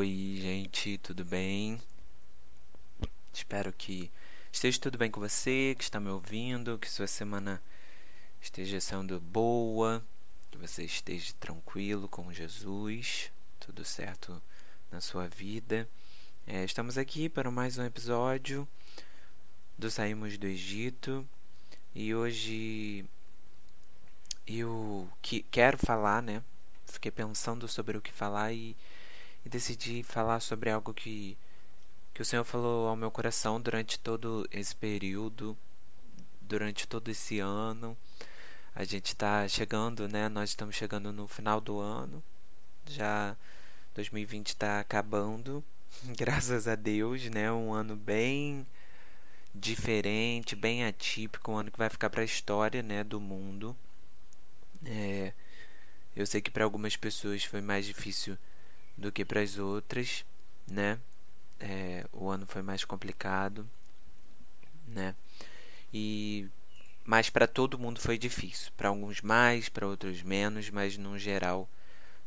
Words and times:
Oi, 0.00 0.38
gente, 0.40 0.96
tudo 0.96 1.26
bem? 1.26 1.78
Espero 3.34 3.70
que 3.70 4.10
esteja 4.50 4.80
tudo 4.80 4.96
bem 4.96 5.10
com 5.10 5.20
você, 5.20 5.74
que 5.76 5.84
está 5.84 6.00
me 6.00 6.08
ouvindo, 6.08 6.78
que 6.78 6.90
sua 6.90 7.06
semana 7.06 7.62
esteja 8.40 8.80
sendo 8.80 9.20
boa, 9.20 10.02
que 10.50 10.56
você 10.56 10.84
esteja 10.84 11.34
tranquilo 11.38 12.08
com 12.08 12.32
Jesus, 12.32 13.30
tudo 13.58 13.84
certo 13.84 14.40
na 14.90 15.02
sua 15.02 15.28
vida. 15.28 15.86
É, 16.46 16.64
estamos 16.64 16.96
aqui 16.96 17.28
para 17.28 17.50
mais 17.50 17.76
um 17.76 17.84
episódio 17.84 18.66
do 19.76 19.90
Saímos 19.90 20.38
do 20.38 20.46
Egito 20.46 21.28
e 21.94 22.14
hoje 22.14 23.04
eu 24.46 25.06
que, 25.20 25.42
quero 25.42 25.76
falar, 25.76 26.22
né? 26.22 26.42
Fiquei 26.86 27.10
pensando 27.10 27.68
sobre 27.68 27.98
o 27.98 28.00
que 28.00 28.10
falar 28.10 28.50
e 28.54 28.74
e 29.44 29.48
decidi 29.48 30.02
falar 30.02 30.40
sobre 30.40 30.70
algo 30.70 30.92
que, 30.92 31.36
que 32.12 32.22
o 32.22 32.24
Senhor 32.24 32.44
falou 32.44 32.88
ao 32.88 32.96
meu 32.96 33.10
coração 33.10 33.60
durante 33.60 33.98
todo 33.98 34.46
esse 34.50 34.74
período, 34.74 35.56
durante 36.40 36.86
todo 36.86 37.10
esse 37.10 37.38
ano. 37.40 37.96
A 38.74 38.84
gente 38.84 39.06
está 39.06 39.46
chegando, 39.48 40.08
né? 40.08 40.28
Nós 40.28 40.50
estamos 40.50 40.76
chegando 40.76 41.12
no 41.12 41.26
final 41.26 41.60
do 41.60 41.78
ano. 41.80 42.22
Já 42.86 43.36
2020 43.94 44.48
está 44.48 44.80
acabando, 44.80 45.64
graças 46.16 46.68
a 46.68 46.74
Deus, 46.74 47.24
né? 47.30 47.50
Um 47.50 47.72
ano 47.72 47.96
bem 47.96 48.66
diferente, 49.54 50.54
bem 50.54 50.84
atípico, 50.84 51.52
um 51.52 51.56
ano 51.56 51.70
que 51.70 51.78
vai 51.78 51.90
ficar 51.90 52.08
para 52.10 52.22
a 52.22 52.24
história, 52.24 52.82
né, 52.82 53.02
do 53.02 53.20
mundo. 53.20 53.76
É, 54.84 55.32
eu 56.14 56.26
sei 56.26 56.40
que 56.40 56.50
para 56.50 56.64
algumas 56.64 56.96
pessoas 56.96 57.44
foi 57.44 57.60
mais 57.60 57.84
difícil 57.84 58.38
do 59.00 59.10
que 59.10 59.24
para 59.24 59.40
as 59.40 59.58
outras, 59.58 60.24
né? 60.70 60.98
É, 61.58 62.06
o 62.12 62.28
ano 62.28 62.46
foi 62.46 62.62
mais 62.62 62.84
complicado, 62.84 63.68
né? 64.86 65.14
E 65.92 66.48
mas 67.04 67.30
para 67.30 67.46
todo 67.46 67.78
mundo 67.78 67.98
foi 68.00 68.18
difícil. 68.18 68.70
Para 68.76 68.90
alguns 68.90 69.20
mais, 69.22 69.68
para 69.68 69.86
outros 69.86 70.22
menos, 70.22 70.70
mas 70.70 70.96
no 70.96 71.18
geral 71.18 71.68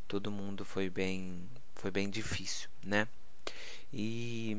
todo 0.07 0.31
mundo 0.31 0.65
foi 0.65 0.89
bem 0.89 1.47
foi 1.75 1.91
bem 1.91 2.09
difícil, 2.09 2.69
né? 2.83 3.07
E 3.93 4.57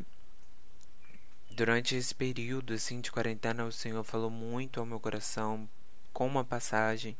durante 1.50 1.96
esse 1.96 2.14
período 2.14 2.74
assim 2.74 3.00
de 3.00 3.10
quarentena 3.10 3.64
o 3.64 3.72
Senhor 3.72 4.04
falou 4.04 4.30
muito 4.30 4.80
ao 4.80 4.86
meu 4.86 5.00
coração 5.00 5.68
com 6.12 6.26
uma 6.26 6.44
passagem 6.44 7.16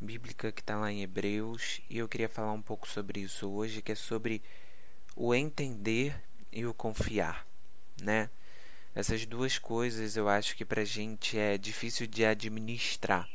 bíblica 0.00 0.50
que 0.50 0.60
está 0.60 0.76
lá 0.76 0.90
em 0.90 1.02
Hebreus 1.02 1.80
e 1.90 1.98
eu 1.98 2.08
queria 2.08 2.28
falar 2.28 2.52
um 2.52 2.62
pouco 2.62 2.88
sobre 2.88 3.20
isso 3.20 3.48
hoje, 3.50 3.82
que 3.82 3.92
é 3.92 3.94
sobre 3.94 4.42
o 5.14 5.34
entender 5.34 6.14
e 6.50 6.64
o 6.64 6.72
confiar, 6.72 7.46
né? 8.00 8.30
Essas 8.94 9.26
duas 9.26 9.58
coisas 9.58 10.16
eu 10.16 10.28
acho 10.28 10.56
que 10.56 10.64
para 10.64 10.82
a 10.82 10.86
gente 10.86 11.38
é 11.38 11.58
difícil 11.58 12.06
de 12.06 12.24
administrar, 12.24 13.28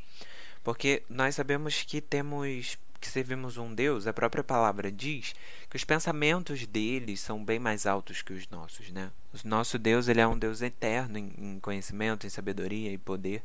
porque 0.64 1.04
nós 1.08 1.36
sabemos 1.36 1.84
que 1.84 2.02
temos 2.02 2.78
que 3.00 3.08
servimos 3.08 3.58
um 3.58 3.74
Deus, 3.74 4.08
a 4.08 4.14
própria 4.14 4.44
palavra 4.44 4.92
diz 4.92 5.36
que 5.70 5.76
os 5.76 5.84
pensamentos 5.84 6.66
dele 6.66 7.16
são 7.16 7.44
bem 7.44 7.60
mais 7.60 7.86
altos 7.86 8.24
que 8.24 8.34
os 8.34 8.50
nossos, 8.50 8.90
né? 8.92 9.12
O 9.32 9.48
nosso 9.48 9.78
Deus 9.78 10.08
ele 10.08 10.22
é 10.22 10.28
um 10.28 10.38
Deus 10.38 10.62
eterno 10.62 11.18
em 11.20 11.60
conhecimento, 11.60 12.26
em 12.26 12.30
sabedoria 12.30 12.92
e 12.92 12.98
poder. 12.98 13.44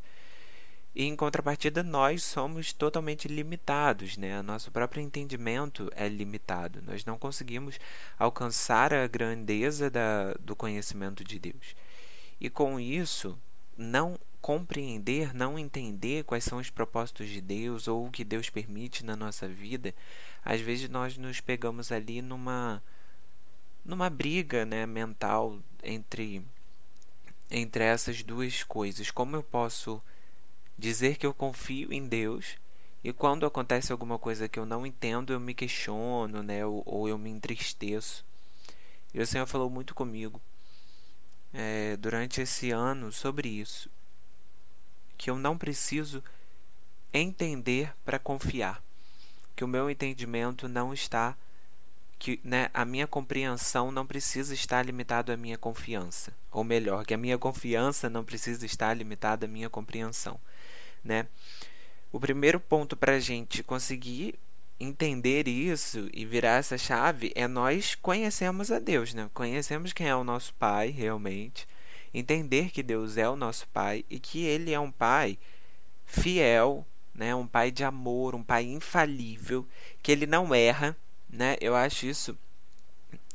E 0.94 1.04
em 1.04 1.14
contrapartida, 1.14 1.82
nós 1.82 2.24
somos 2.24 2.72
totalmente 2.72 3.28
limitados, 3.28 4.16
né? 4.16 4.42
Nosso 4.42 4.72
próprio 4.72 5.02
entendimento 5.02 5.88
é 5.94 6.08
limitado. 6.08 6.82
Nós 6.82 7.04
não 7.04 7.16
conseguimos 7.16 7.78
alcançar 8.18 8.92
a 8.92 9.06
grandeza 9.06 9.88
da, 9.88 10.34
do 10.40 10.56
conhecimento 10.56 11.22
de 11.22 11.38
Deus. 11.38 11.76
E 12.40 12.50
com 12.50 12.80
isso, 12.80 13.38
não 13.76 14.18
compreender, 14.40 15.34
não 15.34 15.58
entender 15.58 16.24
quais 16.24 16.44
são 16.44 16.58
os 16.58 16.70
propósitos 16.70 17.28
de 17.28 17.40
Deus 17.40 17.86
ou 17.86 18.06
o 18.06 18.10
que 18.10 18.24
Deus 18.24 18.48
permite 18.48 19.04
na 19.04 19.14
nossa 19.14 19.46
vida, 19.46 19.94
às 20.44 20.60
vezes 20.60 20.88
nós 20.88 21.16
nos 21.16 21.40
pegamos 21.40 21.92
ali 21.92 22.22
numa 22.22 22.82
numa 23.84 24.10
briga, 24.10 24.64
né, 24.64 24.86
mental 24.86 25.58
entre 25.82 26.42
entre 27.50 27.84
essas 27.84 28.22
duas 28.22 28.62
coisas. 28.62 29.10
Como 29.10 29.36
eu 29.36 29.42
posso 29.42 30.02
dizer 30.80 31.16
que 31.16 31.26
eu 31.26 31.34
confio 31.34 31.92
em 31.92 32.06
Deus 32.06 32.56
e 33.02 33.12
quando 33.12 33.46
acontece 33.46 33.92
alguma 33.92 34.18
coisa 34.18 34.48
que 34.48 34.58
eu 34.58 34.66
não 34.66 34.84
entendo, 34.84 35.32
eu 35.32 35.40
me 35.40 35.54
questiono, 35.54 36.42
né, 36.42 36.64
ou, 36.66 36.82
ou 36.84 37.08
eu 37.08 37.16
me 37.16 37.30
entristeço. 37.30 38.24
E 39.14 39.20
o 39.20 39.26
Senhor 39.26 39.46
falou 39.46 39.70
muito 39.70 39.94
comigo 39.94 40.40
é, 41.52 41.96
durante 41.96 42.40
esse 42.40 42.70
ano 42.70 43.10
sobre 43.10 43.48
isso, 43.48 43.90
que 45.16 45.30
eu 45.30 45.36
não 45.36 45.56
preciso 45.56 46.22
entender 47.12 47.92
para 48.04 48.18
confiar, 48.18 48.82
que 49.56 49.64
o 49.64 49.68
meu 49.68 49.90
entendimento 49.90 50.68
não 50.68 50.92
está 50.92 51.36
que 52.18 52.38
né, 52.44 52.68
a 52.74 52.84
minha 52.84 53.06
compreensão 53.06 53.90
não 53.90 54.06
precisa 54.06 54.52
estar 54.52 54.84
limitada 54.84 55.32
à 55.32 55.36
minha 55.38 55.56
confiança. 55.56 56.34
Ou 56.52 56.62
melhor, 56.62 57.06
que 57.06 57.14
a 57.14 57.16
minha 57.16 57.38
confiança 57.38 58.10
não 58.10 58.22
precisa 58.22 58.66
estar 58.66 58.92
limitada 58.92 59.46
à 59.46 59.48
minha 59.48 59.70
compreensão 59.70 60.38
né? 61.04 61.26
O 62.12 62.18
primeiro 62.18 62.58
ponto 62.58 62.96
para 62.96 63.14
a 63.14 63.20
gente 63.20 63.62
conseguir 63.62 64.38
entender 64.78 65.46
isso 65.46 66.08
e 66.12 66.24
virar 66.24 66.58
essa 66.58 66.78
chave 66.78 67.32
é 67.34 67.46
nós 67.46 67.94
conhecemos 67.94 68.72
a 68.72 68.78
Deus, 68.78 69.12
né? 69.12 69.28
Conhecemos 69.34 69.92
quem 69.92 70.08
é 70.08 70.16
o 70.16 70.24
nosso 70.24 70.54
Pai 70.54 70.88
realmente, 70.88 71.68
entender 72.12 72.70
que 72.70 72.82
Deus 72.82 73.16
é 73.16 73.28
o 73.28 73.36
nosso 73.36 73.68
Pai 73.68 74.04
e 74.08 74.18
que 74.18 74.44
Ele 74.44 74.72
é 74.72 74.80
um 74.80 74.90
Pai 74.90 75.38
fiel, 76.06 76.86
né? 77.14 77.34
Um 77.34 77.46
Pai 77.46 77.70
de 77.70 77.84
amor, 77.84 78.34
um 78.34 78.42
Pai 78.42 78.64
infalível, 78.64 79.66
que 80.02 80.10
Ele 80.10 80.26
não 80.26 80.54
erra, 80.54 80.96
né? 81.28 81.56
Eu 81.60 81.76
acho 81.76 82.06
isso 82.06 82.36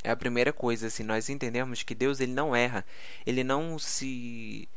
é 0.05 0.11
a 0.11 0.15
primeira 0.15 0.53
coisa, 0.53 0.87
assim, 0.87 1.03
nós 1.03 1.29
entendemos 1.29 1.81
que 1.81 1.95
Deus 1.95 2.19
ele 2.19 2.31
não 2.31 2.55
erra, 2.55 2.85
ele 3.25 3.43
não 3.43 3.79
se 3.79 4.69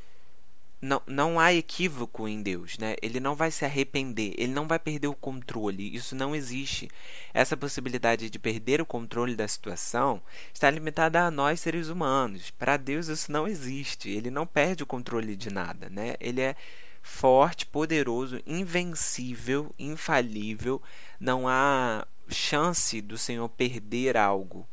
não, 0.80 1.02
não 1.06 1.40
há 1.40 1.52
equívoco 1.52 2.28
em 2.28 2.42
Deus, 2.42 2.78
né? 2.78 2.94
Ele 3.02 3.18
não 3.18 3.34
vai 3.34 3.50
se 3.50 3.64
arrepender, 3.64 4.34
ele 4.38 4.52
não 4.52 4.68
vai 4.68 4.78
perder 4.78 5.08
o 5.08 5.14
controle. 5.14 5.94
Isso 5.94 6.14
não 6.14 6.34
existe. 6.34 6.88
Essa 7.34 7.56
possibilidade 7.56 8.30
de 8.30 8.38
perder 8.38 8.80
o 8.80 8.86
controle 8.86 9.34
da 9.34 9.48
situação 9.48 10.22
está 10.54 10.70
limitada 10.70 11.24
a 11.24 11.30
nós 11.30 11.60
seres 11.60 11.88
humanos. 11.88 12.50
Para 12.52 12.76
Deus 12.76 13.08
isso 13.08 13.32
não 13.32 13.48
existe. 13.48 14.08
Ele 14.08 14.30
não 14.30 14.46
perde 14.46 14.82
o 14.82 14.86
controle 14.86 15.34
de 15.34 15.50
nada, 15.50 15.88
né? 15.90 16.14
Ele 16.20 16.40
é 16.40 16.54
forte, 17.02 17.66
poderoso, 17.66 18.40
invencível, 18.46 19.74
infalível. 19.78 20.80
Não 21.18 21.48
há 21.48 22.06
chance 22.28 23.00
do 23.00 23.18
Senhor 23.18 23.48
perder 23.48 24.16
algo 24.16 24.68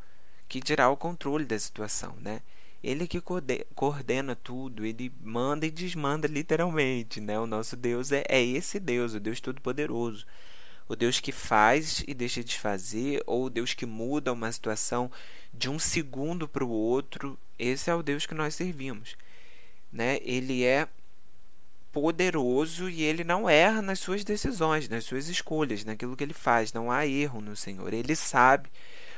que 0.47 0.59
dirá 0.59 0.89
o 0.89 0.97
controle 0.97 1.45
da 1.45 1.57
situação, 1.57 2.15
né? 2.21 2.41
Ele 2.85 3.07
que 3.07 3.19
coordena 3.73 4.35
tudo, 4.35 4.85
ele 4.85 5.11
manda 5.19 5.65
e 5.65 5.71
desmanda 5.71 6.27
literalmente, 6.27 7.19
né? 7.19 7.39
O 7.39 7.47
nosso 7.47 7.75
Deus 7.75 8.11
é, 8.11 8.23
é 8.29 8.39
esse 8.39 8.79
Deus, 8.79 9.15
o 9.15 9.19
Deus 9.19 9.41
Todo-Poderoso. 9.41 10.23
O 10.87 10.95
Deus 10.95 11.19
que 11.19 11.31
faz 11.31 12.03
e 12.07 12.13
deixa 12.13 12.43
de 12.43 12.59
fazer, 12.59 13.23
ou 13.25 13.45
o 13.45 13.49
Deus 13.49 13.73
que 13.73 13.87
muda 13.87 14.31
uma 14.31 14.51
situação 14.51 15.11
de 15.51 15.67
um 15.67 15.79
segundo 15.79 16.47
para 16.47 16.63
o 16.63 16.69
outro. 16.69 17.39
Esse 17.57 17.89
é 17.89 17.95
o 17.95 18.03
Deus 18.03 18.27
que 18.27 18.35
nós 18.35 18.53
servimos. 18.53 19.17
Né? 19.91 20.19
Ele 20.21 20.63
é 20.63 20.87
poderoso 21.91 22.87
e 22.87 23.01
ele 23.01 23.23
não 23.23 23.49
erra 23.49 23.81
nas 23.81 23.97
suas 23.97 24.23
decisões, 24.23 24.87
nas 24.87 25.05
suas 25.05 25.27
escolhas, 25.27 25.83
naquilo 25.83 26.15
que 26.15 26.23
ele 26.23 26.35
faz. 26.35 26.71
Não 26.71 26.91
há 26.91 27.07
erro 27.07 27.41
no 27.41 27.55
Senhor. 27.55 27.91
Ele 27.91 28.15
sabe 28.15 28.69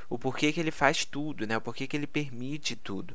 o 0.09 0.17
porquê 0.17 0.53
que 0.53 0.59
ele 0.61 0.71
faz 0.71 1.03
tudo, 1.03 1.45
né? 1.45 1.57
o 1.57 1.61
porquê 1.61 1.85
que 1.85 1.97
ele 1.97 2.07
permite 2.07 2.73
tudo. 2.73 3.13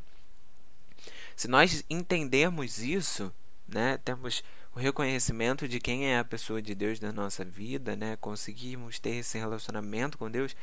Se 1.42 1.48
nós 1.48 1.84
entendermos 1.90 2.78
isso, 2.78 3.34
né, 3.66 3.98
temos 4.04 4.44
o 4.72 4.78
reconhecimento 4.78 5.66
de 5.66 5.80
quem 5.80 6.06
é 6.06 6.20
a 6.20 6.24
pessoa 6.24 6.62
de 6.62 6.72
Deus 6.72 7.00
na 7.00 7.12
nossa 7.12 7.44
vida, 7.44 7.96
né, 7.96 8.16
conseguimos 8.20 9.00
ter 9.00 9.16
esse 9.16 9.38
relacionamento 9.38 10.16
com 10.16 10.30
Deus, 10.30 10.54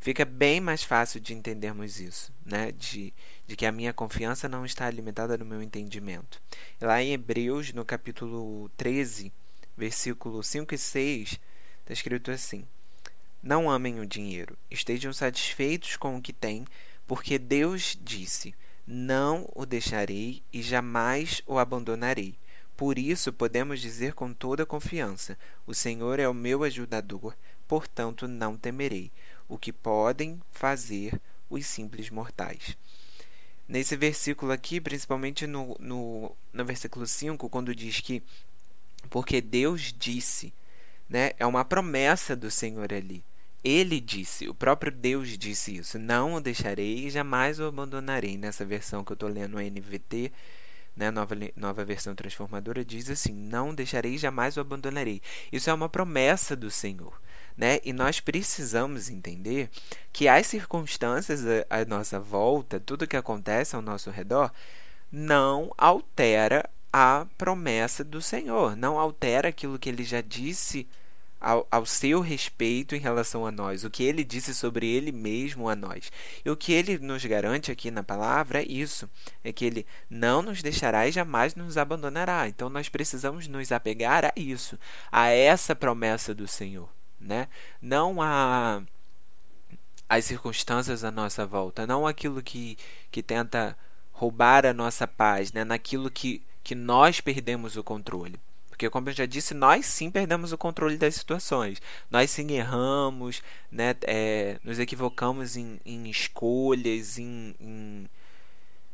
fica 0.00 0.24
bem 0.24 0.60
mais 0.60 0.82
fácil 0.82 1.20
de 1.20 1.34
entendermos 1.34 2.00
isso, 2.00 2.32
né, 2.44 2.72
de, 2.72 3.14
de 3.46 3.54
que 3.54 3.64
a 3.64 3.70
minha 3.70 3.92
confiança 3.92 4.48
não 4.48 4.66
está 4.66 4.90
limitada 4.90 5.38
no 5.38 5.44
meu 5.44 5.62
entendimento. 5.62 6.42
Lá 6.80 7.00
em 7.00 7.12
Hebreus, 7.12 7.72
no 7.72 7.84
capítulo 7.84 8.68
13, 8.76 9.32
versículo 9.76 10.42
5 10.42 10.74
e 10.74 10.78
6, 10.78 11.40
está 11.78 11.92
escrito 11.92 12.32
assim: 12.32 12.66
Não 13.40 13.70
amem 13.70 14.00
o 14.00 14.06
dinheiro, 14.06 14.58
estejam 14.68 15.12
satisfeitos 15.12 15.96
com 15.96 16.16
o 16.16 16.20
que 16.20 16.32
têm, 16.32 16.64
porque 17.06 17.38
Deus 17.38 17.96
disse 18.02 18.52
não 18.86 19.48
o 19.54 19.64
deixarei 19.64 20.42
e 20.52 20.62
jamais 20.62 21.42
o 21.46 21.58
abandonarei. 21.58 22.36
Por 22.76 22.98
isso 22.98 23.32
podemos 23.32 23.80
dizer 23.80 24.14
com 24.14 24.32
toda 24.32 24.66
confiança: 24.66 25.38
O 25.66 25.74
Senhor 25.74 26.18
é 26.18 26.28
o 26.28 26.34
meu 26.34 26.64
ajudador, 26.64 27.36
portanto 27.66 28.26
não 28.26 28.56
temerei. 28.56 29.12
O 29.48 29.58
que 29.58 29.72
podem 29.72 30.40
fazer 30.50 31.20
os 31.48 31.66
simples 31.66 32.10
mortais. 32.10 32.76
Nesse 33.68 33.96
versículo 33.96 34.52
aqui, 34.52 34.80
principalmente 34.80 35.46
no, 35.46 35.76
no, 35.78 36.36
no 36.52 36.64
versículo 36.64 37.06
5, 37.06 37.48
quando 37.48 37.74
diz 37.74 38.00
que 38.00 38.22
porque 39.08 39.40
Deus 39.40 39.92
disse, 39.92 40.52
né? 41.08 41.32
É 41.38 41.46
uma 41.46 41.64
promessa 41.64 42.34
do 42.34 42.50
Senhor 42.50 42.92
ali. 42.92 43.24
Ele 43.64 43.98
disse, 43.98 44.46
o 44.46 44.54
próprio 44.54 44.92
Deus 44.92 45.38
disse 45.38 45.76
isso: 45.76 45.98
Não 45.98 46.34
o 46.34 46.40
deixarei 46.40 47.06
e 47.06 47.10
jamais 47.10 47.58
o 47.58 47.64
abandonarei. 47.64 48.36
Nessa 48.36 48.62
versão 48.62 49.02
que 49.02 49.12
eu 49.12 49.14
estou 49.14 49.28
lendo, 49.28 49.56
a 49.56 49.62
NVT, 49.62 50.30
né, 50.94 51.10
nova, 51.10 51.34
nova 51.56 51.82
versão 51.82 52.14
transformadora, 52.14 52.84
diz 52.84 53.08
assim: 53.08 53.32
Não 53.32 53.74
deixarei, 53.74 54.18
jamais 54.18 54.58
o 54.58 54.60
abandonarei. 54.60 55.22
Isso 55.50 55.70
é 55.70 55.74
uma 55.74 55.88
promessa 55.88 56.54
do 56.54 56.70
Senhor. 56.70 57.18
Né? 57.56 57.78
E 57.84 57.92
nós 57.92 58.20
precisamos 58.20 59.08
entender 59.08 59.70
que 60.12 60.28
as 60.28 60.46
circunstâncias 60.46 61.40
à 61.70 61.84
nossa 61.86 62.20
volta, 62.20 62.80
tudo 62.80 63.06
que 63.06 63.16
acontece 63.16 63.74
ao 63.76 63.80
nosso 63.80 64.10
redor, 64.10 64.52
não 65.10 65.72
altera 65.78 66.68
a 66.92 67.26
promessa 67.38 68.04
do 68.04 68.20
Senhor, 68.20 68.76
não 68.76 68.98
altera 68.98 69.48
aquilo 69.48 69.78
que 69.78 69.88
ele 69.88 70.04
já 70.04 70.20
disse 70.20 70.86
ao, 71.44 71.66
ao, 71.70 71.84
seu 71.84 72.20
respeito 72.20 72.96
em 72.96 72.98
relação 72.98 73.46
a 73.46 73.52
nós, 73.52 73.84
o 73.84 73.90
que 73.90 74.02
ele 74.02 74.24
disse 74.24 74.54
sobre 74.54 74.86
ele 74.86 75.12
mesmo 75.12 75.68
a 75.68 75.76
nós. 75.76 76.10
E 76.42 76.48
o 76.48 76.56
que 76.56 76.72
ele 76.72 76.98
nos 76.98 77.24
garante 77.24 77.70
aqui 77.70 77.90
na 77.90 78.02
palavra 78.02 78.62
é 78.62 78.66
isso: 78.66 79.08
é 79.44 79.52
que 79.52 79.64
ele 79.64 79.86
não 80.08 80.40
nos 80.40 80.62
deixará 80.62 81.06
e 81.06 81.12
jamais 81.12 81.54
nos 81.54 81.76
abandonará. 81.76 82.48
Então 82.48 82.70
nós 82.70 82.88
precisamos 82.88 83.46
nos 83.46 83.70
apegar 83.70 84.24
a 84.24 84.32
isso, 84.34 84.78
a 85.12 85.28
essa 85.28 85.76
promessa 85.76 86.34
do 86.34 86.48
Senhor, 86.48 86.88
né? 87.20 87.48
Não 87.80 88.22
a 88.22 88.82
as 90.08 90.24
circunstâncias 90.26 91.02
à 91.02 91.10
nossa 91.10 91.46
volta, 91.46 91.86
não 91.86 92.06
aquilo 92.06 92.42
que, 92.42 92.78
que 93.10 93.22
tenta 93.22 93.76
roubar 94.12 94.64
a 94.64 94.72
nossa 94.72 95.08
paz, 95.08 95.52
né? 95.52 95.64
naquilo 95.64 96.10
que, 96.10 96.42
que 96.62 96.74
nós 96.74 97.20
perdemos 97.20 97.76
o 97.76 97.82
controle. 97.82 98.38
Porque, 98.74 98.90
como 98.90 99.08
eu 99.08 99.12
já 99.12 99.24
disse, 99.24 99.54
nós 99.54 99.86
sim 99.86 100.10
perdemos 100.10 100.50
o 100.50 100.58
controle 100.58 100.96
das 100.96 101.14
situações. 101.14 101.80
Nós 102.10 102.28
sim 102.28 102.50
erramos, 102.50 103.40
né? 103.70 103.94
É, 104.02 104.58
nos 104.64 104.80
equivocamos 104.80 105.56
em, 105.56 105.80
em 105.86 106.10
escolhas, 106.10 107.16
em, 107.16 107.54
em, 107.60 108.10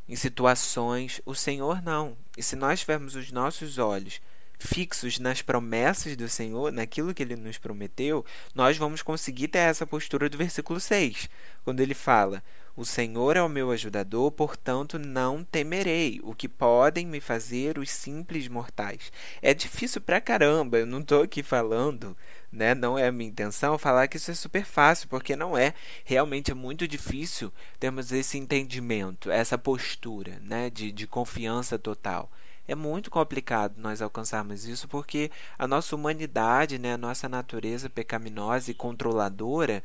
em 0.06 0.16
situações. 0.16 1.22
O 1.24 1.34
Senhor 1.34 1.80
não. 1.80 2.14
E 2.36 2.42
se 2.42 2.56
nós 2.56 2.80
tivermos 2.80 3.14
os 3.14 3.32
nossos 3.32 3.78
olhos 3.78 4.20
fixos 4.58 5.18
nas 5.18 5.40
promessas 5.40 6.14
do 6.14 6.28
Senhor, 6.28 6.70
naquilo 6.70 7.14
que 7.14 7.22
ele 7.22 7.34
nos 7.34 7.56
prometeu, 7.56 8.22
nós 8.54 8.76
vamos 8.76 9.00
conseguir 9.00 9.48
ter 9.48 9.60
essa 9.60 9.86
postura 9.86 10.28
do 10.28 10.36
versículo 10.36 10.78
6, 10.78 11.26
quando 11.64 11.80
ele 11.80 11.94
fala: 11.94 12.44
o 12.76 12.84
Senhor 12.84 13.36
é 13.36 13.42
o 13.42 13.48
meu 13.48 13.70
ajudador, 13.70 14.30
portanto 14.30 14.98
não 14.98 15.44
temerei 15.44 16.20
o 16.22 16.34
que 16.34 16.48
podem 16.48 17.06
me 17.06 17.20
fazer 17.20 17.78
os 17.78 17.90
simples 17.90 18.48
mortais. 18.48 19.12
É 19.42 19.52
difícil 19.52 20.00
pra 20.00 20.20
caramba, 20.20 20.78
eu 20.78 20.86
não 20.86 21.00
estou 21.00 21.22
aqui 21.22 21.42
falando, 21.42 22.16
né? 22.50 22.74
Não 22.74 22.98
é 22.98 23.08
a 23.08 23.12
minha 23.12 23.30
intenção 23.30 23.78
falar 23.78 24.08
que 24.08 24.16
isso 24.16 24.30
é 24.30 24.34
super 24.34 24.64
fácil, 24.64 25.08
porque 25.08 25.36
não 25.36 25.56
é. 25.56 25.74
Realmente 26.04 26.50
é 26.50 26.54
muito 26.54 26.86
difícil 26.86 27.52
termos 27.78 28.12
esse 28.12 28.38
entendimento, 28.38 29.30
essa 29.30 29.58
postura, 29.58 30.40
né, 30.42 30.70
de, 30.70 30.90
de 30.92 31.06
confiança 31.06 31.78
total 31.78 32.30
é 32.70 32.74
muito 32.76 33.10
complicado 33.10 33.78
nós 33.78 34.00
alcançarmos 34.00 34.64
isso 34.64 34.86
porque 34.86 35.28
a 35.58 35.66
nossa 35.66 35.96
humanidade, 35.96 36.78
né, 36.78 36.92
a 36.92 36.96
nossa 36.96 37.28
natureza 37.28 37.90
pecaminosa 37.90 38.70
e 38.70 38.74
controladora, 38.74 39.82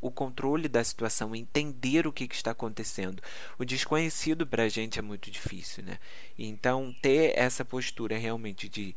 o 0.00 0.10
controle 0.10 0.66
da 0.66 0.82
situação, 0.82 1.36
entender 1.36 2.06
o 2.06 2.12
que, 2.12 2.26
que 2.26 2.34
está 2.34 2.52
acontecendo. 2.52 3.22
O 3.58 3.66
desconhecido 3.66 4.46
para 4.46 4.62
a 4.62 4.68
gente 4.68 4.98
é 4.98 5.02
muito 5.02 5.30
difícil, 5.30 5.84
né? 5.84 5.98
Então 6.38 6.94
ter 7.02 7.38
essa 7.38 7.66
postura 7.66 8.16
realmente 8.16 8.66
de 8.66 8.96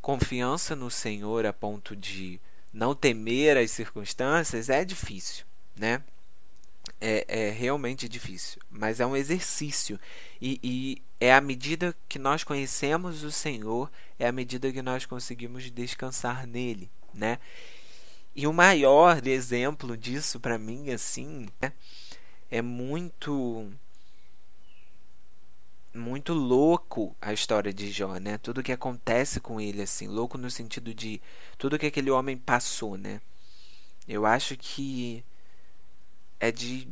confiança 0.00 0.76
no 0.76 0.92
Senhor 0.92 1.46
a 1.46 1.52
ponto 1.52 1.96
de 1.96 2.40
não 2.72 2.94
temer 2.94 3.56
as 3.56 3.72
circunstâncias 3.72 4.70
é 4.70 4.84
difícil, 4.84 5.44
né? 5.76 6.04
É, 7.06 7.26
é 7.28 7.50
realmente 7.50 8.08
difícil, 8.08 8.62
mas 8.70 8.98
é 8.98 9.04
um 9.04 9.14
exercício 9.14 10.00
e, 10.40 10.58
e 10.62 11.02
é 11.20 11.34
à 11.34 11.40
medida 11.40 11.94
que 12.08 12.18
nós 12.18 12.42
conhecemos 12.42 13.22
o 13.22 13.30
Senhor, 13.30 13.90
é 14.18 14.26
à 14.26 14.32
medida 14.32 14.72
que 14.72 14.80
nós 14.80 15.04
conseguimos 15.04 15.70
descansar 15.70 16.46
nele, 16.46 16.90
né? 17.12 17.38
E 18.34 18.46
o 18.46 18.54
maior 18.54 19.26
exemplo 19.26 19.98
disso 19.98 20.40
para 20.40 20.58
mim, 20.58 20.88
assim, 20.92 21.46
né, 21.60 21.74
é 22.50 22.62
muito 22.62 23.70
muito 25.92 26.32
louco 26.32 27.14
a 27.20 27.34
história 27.34 27.72
de 27.72 27.90
Jó, 27.90 28.14
né? 28.16 28.38
Tudo 28.38 28.62
que 28.62 28.72
acontece 28.72 29.40
com 29.40 29.60
ele 29.60 29.82
assim, 29.82 30.08
louco 30.08 30.38
no 30.38 30.50
sentido 30.50 30.94
de 30.94 31.20
tudo 31.58 31.78
que 31.78 31.84
aquele 31.84 32.10
homem 32.10 32.38
passou, 32.38 32.96
né? 32.96 33.20
Eu 34.08 34.24
acho 34.24 34.56
que 34.56 35.22
é 36.40 36.50
de 36.52 36.88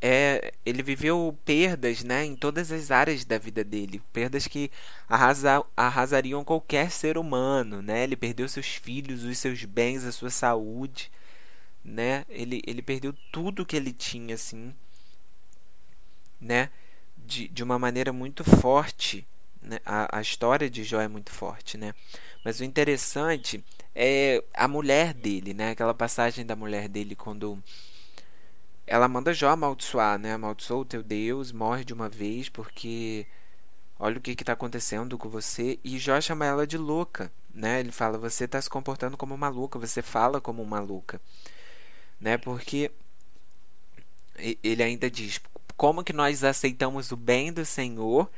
é, 0.00 0.52
ele 0.64 0.82
viveu 0.82 1.36
perdas 1.44 2.04
né, 2.04 2.24
em 2.24 2.36
todas 2.36 2.70
as 2.70 2.90
áreas 2.90 3.24
da 3.24 3.38
vida 3.38 3.64
dele, 3.64 4.02
perdas 4.12 4.46
que 4.46 4.70
arrasa, 5.08 5.64
arrasariam 5.76 6.44
qualquer 6.44 6.90
ser 6.90 7.16
humano. 7.16 7.82
Né? 7.82 8.04
Ele 8.04 8.16
perdeu 8.16 8.48
seus 8.48 8.66
filhos, 8.66 9.24
os 9.24 9.38
seus 9.38 9.64
bens, 9.64 10.04
a 10.04 10.12
sua 10.12 10.30
saúde. 10.30 11.10
Né? 11.84 12.24
Ele, 12.28 12.62
ele 12.66 12.82
perdeu 12.82 13.14
tudo 13.32 13.64
que 13.64 13.76
ele 13.76 13.92
tinha 13.92 14.34
assim, 14.34 14.74
né? 16.40 16.70
de, 17.16 17.48
de 17.48 17.62
uma 17.62 17.78
maneira 17.78 18.12
muito 18.12 18.44
forte. 18.44 19.26
Né? 19.62 19.80
A, 19.84 20.18
a 20.18 20.20
história 20.20 20.68
de 20.68 20.84
Jó 20.84 21.00
é 21.00 21.08
muito 21.08 21.32
forte. 21.32 21.78
Né? 21.78 21.94
Mas 22.44 22.60
o 22.60 22.64
interessante 22.64 23.64
é 23.94 24.42
a 24.52 24.68
mulher 24.68 25.14
dele, 25.14 25.54
né? 25.54 25.70
aquela 25.70 25.94
passagem 25.94 26.44
da 26.44 26.54
mulher 26.54 26.88
dele 26.88 27.16
quando 27.16 27.62
ela 28.86 29.08
manda 29.08 29.34
Jó 29.34 29.48
amaldiçoar, 29.50 30.18
né? 30.18 30.32
Amaldiçoa 30.34 30.78
o 30.78 30.84
teu 30.84 31.02
Deus, 31.02 31.52
morre 31.52 31.84
de 31.84 31.92
uma 31.92 32.08
vez, 32.08 32.48
porque 32.48 33.26
olha 33.98 34.18
o 34.18 34.20
que 34.20 34.30
está 34.32 34.52
acontecendo 34.52 35.18
com 35.18 35.28
você. 35.28 35.78
E 35.82 35.98
Jó 35.98 36.20
chama 36.20 36.46
ela 36.46 36.66
de 36.66 36.78
louca, 36.78 37.32
né? 37.52 37.80
Ele 37.80 37.90
fala, 37.90 38.18
você 38.18 38.44
está 38.44 38.60
se 38.60 38.70
comportando 38.70 39.16
como 39.16 39.34
uma 39.34 39.48
louca, 39.48 39.78
você 39.78 40.02
fala 40.02 40.40
como 40.40 40.62
uma 40.62 40.80
louca, 40.80 41.20
né? 42.20 42.38
Porque 42.38 42.90
ele 44.62 44.82
ainda 44.82 45.10
diz, 45.10 45.40
como 45.76 46.04
que 46.04 46.12
nós 46.12 46.44
aceitamos 46.44 47.10
o 47.10 47.16
bem 47.16 47.52
do 47.52 47.64
Senhor 47.64 48.30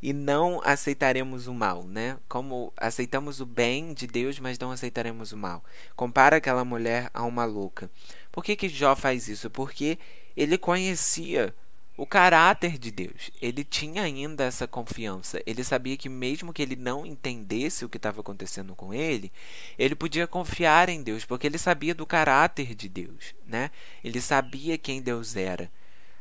e 0.00 0.12
não 0.12 0.60
aceitaremos 0.62 1.46
o 1.46 1.54
mal, 1.54 1.84
né? 1.84 2.18
Como 2.28 2.72
aceitamos 2.76 3.40
o 3.40 3.46
bem 3.46 3.94
de 3.94 4.06
Deus, 4.06 4.38
mas 4.38 4.58
não 4.58 4.70
aceitaremos 4.70 5.32
o 5.32 5.36
mal. 5.36 5.64
Compara 5.94 6.36
aquela 6.36 6.64
mulher 6.64 7.10
a 7.12 7.24
uma 7.24 7.44
louca. 7.44 7.90
Por 8.36 8.44
que, 8.44 8.54
que 8.54 8.68
Jó 8.68 8.94
faz 8.94 9.28
isso? 9.28 9.48
Porque 9.48 9.98
ele 10.36 10.58
conhecia 10.58 11.54
o 11.96 12.04
caráter 12.04 12.76
de 12.76 12.90
Deus. 12.90 13.30
Ele 13.40 13.64
tinha 13.64 14.02
ainda 14.02 14.44
essa 14.44 14.68
confiança. 14.68 15.42
Ele 15.46 15.64
sabia 15.64 15.96
que, 15.96 16.10
mesmo 16.10 16.52
que 16.52 16.60
ele 16.60 16.76
não 16.76 17.06
entendesse 17.06 17.82
o 17.82 17.88
que 17.88 17.96
estava 17.96 18.20
acontecendo 18.20 18.74
com 18.74 18.92
ele, 18.92 19.32
ele 19.78 19.94
podia 19.94 20.26
confiar 20.26 20.90
em 20.90 21.02
Deus, 21.02 21.24
porque 21.24 21.46
ele 21.46 21.56
sabia 21.56 21.94
do 21.94 22.04
caráter 22.04 22.74
de 22.74 22.90
Deus. 22.90 23.34
Né? 23.46 23.70
Ele 24.04 24.20
sabia 24.20 24.76
quem 24.76 25.00
Deus 25.00 25.34
era. 25.34 25.72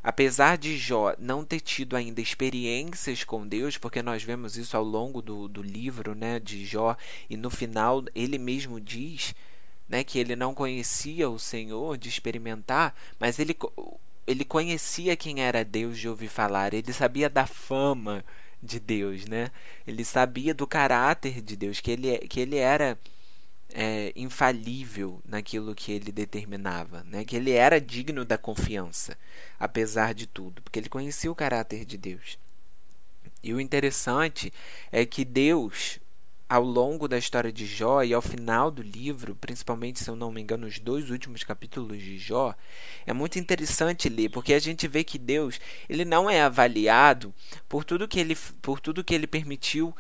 Apesar 0.02 0.58
de 0.58 0.78
Jó 0.78 1.14
não 1.20 1.44
ter 1.44 1.60
tido 1.60 1.98
ainda 1.98 2.22
experiências 2.22 3.26
com 3.26 3.46
Deus, 3.46 3.78
porque 3.78 4.02
nós 4.02 4.24
vemos 4.24 4.56
isso 4.56 4.78
ao 4.78 4.86
longo 4.86 5.22
do, 5.22 5.50
do 5.50 5.62
livro 5.62 6.16
né, 6.16 6.40
de 6.40 6.66
Jó, 6.66 6.96
e 7.30 7.36
no 7.36 7.50
final 7.50 8.06
ele 8.16 8.38
mesmo 8.38 8.80
diz 8.80 9.36
né, 9.88 10.04
que 10.04 10.20
ele 10.20 10.36
não 10.36 10.54
conhecia 10.54 11.30
o 11.30 11.40
Senhor 11.40 11.98
de 11.98 12.10
experimentar, 12.10 12.96
mas 13.20 13.40
ele, 13.40 13.56
ele 14.26 14.44
conhecia 14.46 15.16
quem 15.16 15.42
era 15.42 15.64
Deus 15.64 15.98
de 15.98 16.10
ouvir 16.10 16.28
falar, 16.28 16.74
ele 16.74 16.94
sabia 16.94 17.30
da 17.30 17.46
fama 17.46 18.24
de 18.62 18.80
Deus, 18.80 19.26
né? 19.26 19.52
Ele 19.86 20.04
sabia 20.04 20.54
do 20.54 20.66
caráter 20.66 21.42
de 21.42 21.56
Deus, 21.56 21.80
que 21.80 21.92
ele, 21.92 22.18
que 22.20 22.40
ele 22.40 22.58
era 22.58 22.98
é, 23.74 24.14
infalível 24.16 25.22
naquilo 25.26 25.76
que 25.76 25.92
ele 25.92 26.12
determinava, 26.12 27.04
né? 27.04 27.26
que 27.26 27.36
ele 27.36 27.52
era 27.52 27.80
digno 27.80 28.24
da 28.24 28.38
confiança, 28.38 29.18
apesar 29.60 30.14
de 30.14 30.28
tudo, 30.28 30.62
porque 30.62 30.80
ele 30.80 30.90
conhecia 30.90 31.32
o 31.32 31.36
caráter 31.36 31.86
de 31.86 31.98
Deus. 31.98 32.38
E 33.44 33.54
o 33.54 33.62
interessante 33.62 34.52
é 34.92 35.06
que 35.06 35.24
Deus 35.24 36.00
ao 36.48 36.64
longo 36.64 37.08
da 37.08 37.18
história 37.18 37.52
de 37.52 37.66
Jó 37.66 38.04
e 38.04 38.14
ao 38.14 38.22
final 38.22 38.70
do 38.70 38.82
livro, 38.82 39.36
principalmente 39.36 40.00
se 40.00 40.10
eu 40.10 40.16
não 40.16 40.32
me 40.32 40.42
engano, 40.42 40.68
os 40.68 40.80
dois 40.80 41.10
últimos 41.10 41.44
capítulos 41.44 41.98
de 42.02 42.18
Jó, 42.18 42.54
é 43.06 43.14
muito 43.14 43.40
interessante 43.40 44.10
ler, 44.10 44.30
porque 44.30 44.54
a 44.54 44.60
gente 44.60 44.88
vê 44.88 45.04
que 45.04 45.18
Deus, 45.18 45.60
ele 45.90 46.06
não 46.06 46.30
é 46.30 46.42
avaliado 46.42 47.34
por 47.68 47.84
tudo 47.84 48.08
que 48.08 48.20
ele 48.20 48.36
por 48.62 48.80
tudo 48.80 49.04
que 49.04 49.14
ele 49.14 49.28
permitiu 49.28 49.96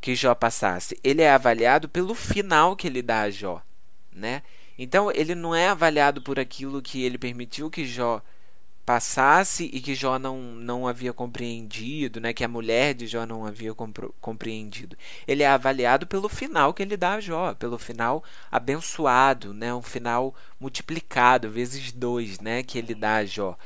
que 0.00 0.14
Jó 0.14 0.34
passasse. 0.34 0.98
Ele 1.02 1.22
é 1.22 1.30
avaliado 1.30 1.88
pelo 1.88 2.14
final 2.14 2.76
que 2.76 2.86
ele 2.86 3.02
dá 3.02 3.22
a 3.22 3.30
Jó, 3.30 3.62
né? 4.12 4.42
Então, 4.78 5.10
ele 5.10 5.34
não 5.34 5.54
é 5.54 5.68
avaliado 5.68 6.20
por 6.20 6.38
aquilo 6.38 6.82
que 6.82 7.02
ele 7.02 7.16
permitiu 7.16 7.70
que 7.70 7.86
Jó 7.86 8.22
passasse 8.86 9.68
e 9.72 9.80
que 9.80 9.96
Jó 9.96 10.16
não, 10.16 10.40
não 10.40 10.86
havia 10.86 11.12
compreendido, 11.12 12.20
né, 12.20 12.32
que 12.32 12.44
a 12.44 12.48
mulher 12.48 12.94
de 12.94 13.08
Jó 13.08 13.26
não 13.26 13.44
havia 13.44 13.74
compreendido. 14.20 14.96
Ele 15.26 15.42
é 15.42 15.48
avaliado 15.48 16.06
pelo 16.06 16.28
final 16.28 16.72
que 16.72 16.84
ele 16.84 16.96
dá 16.96 17.14
a 17.14 17.20
Jó, 17.20 17.52
pelo 17.54 17.78
final 17.78 18.22
abençoado, 18.50 19.52
né, 19.52 19.74
um 19.74 19.82
final 19.82 20.32
multiplicado 20.60 21.50
vezes 21.50 21.90
dois, 21.90 22.38
né, 22.38 22.62
que 22.62 22.78
ele 22.78 22.94
dá 22.94 23.16
a 23.16 23.24
Jó. 23.24 23.58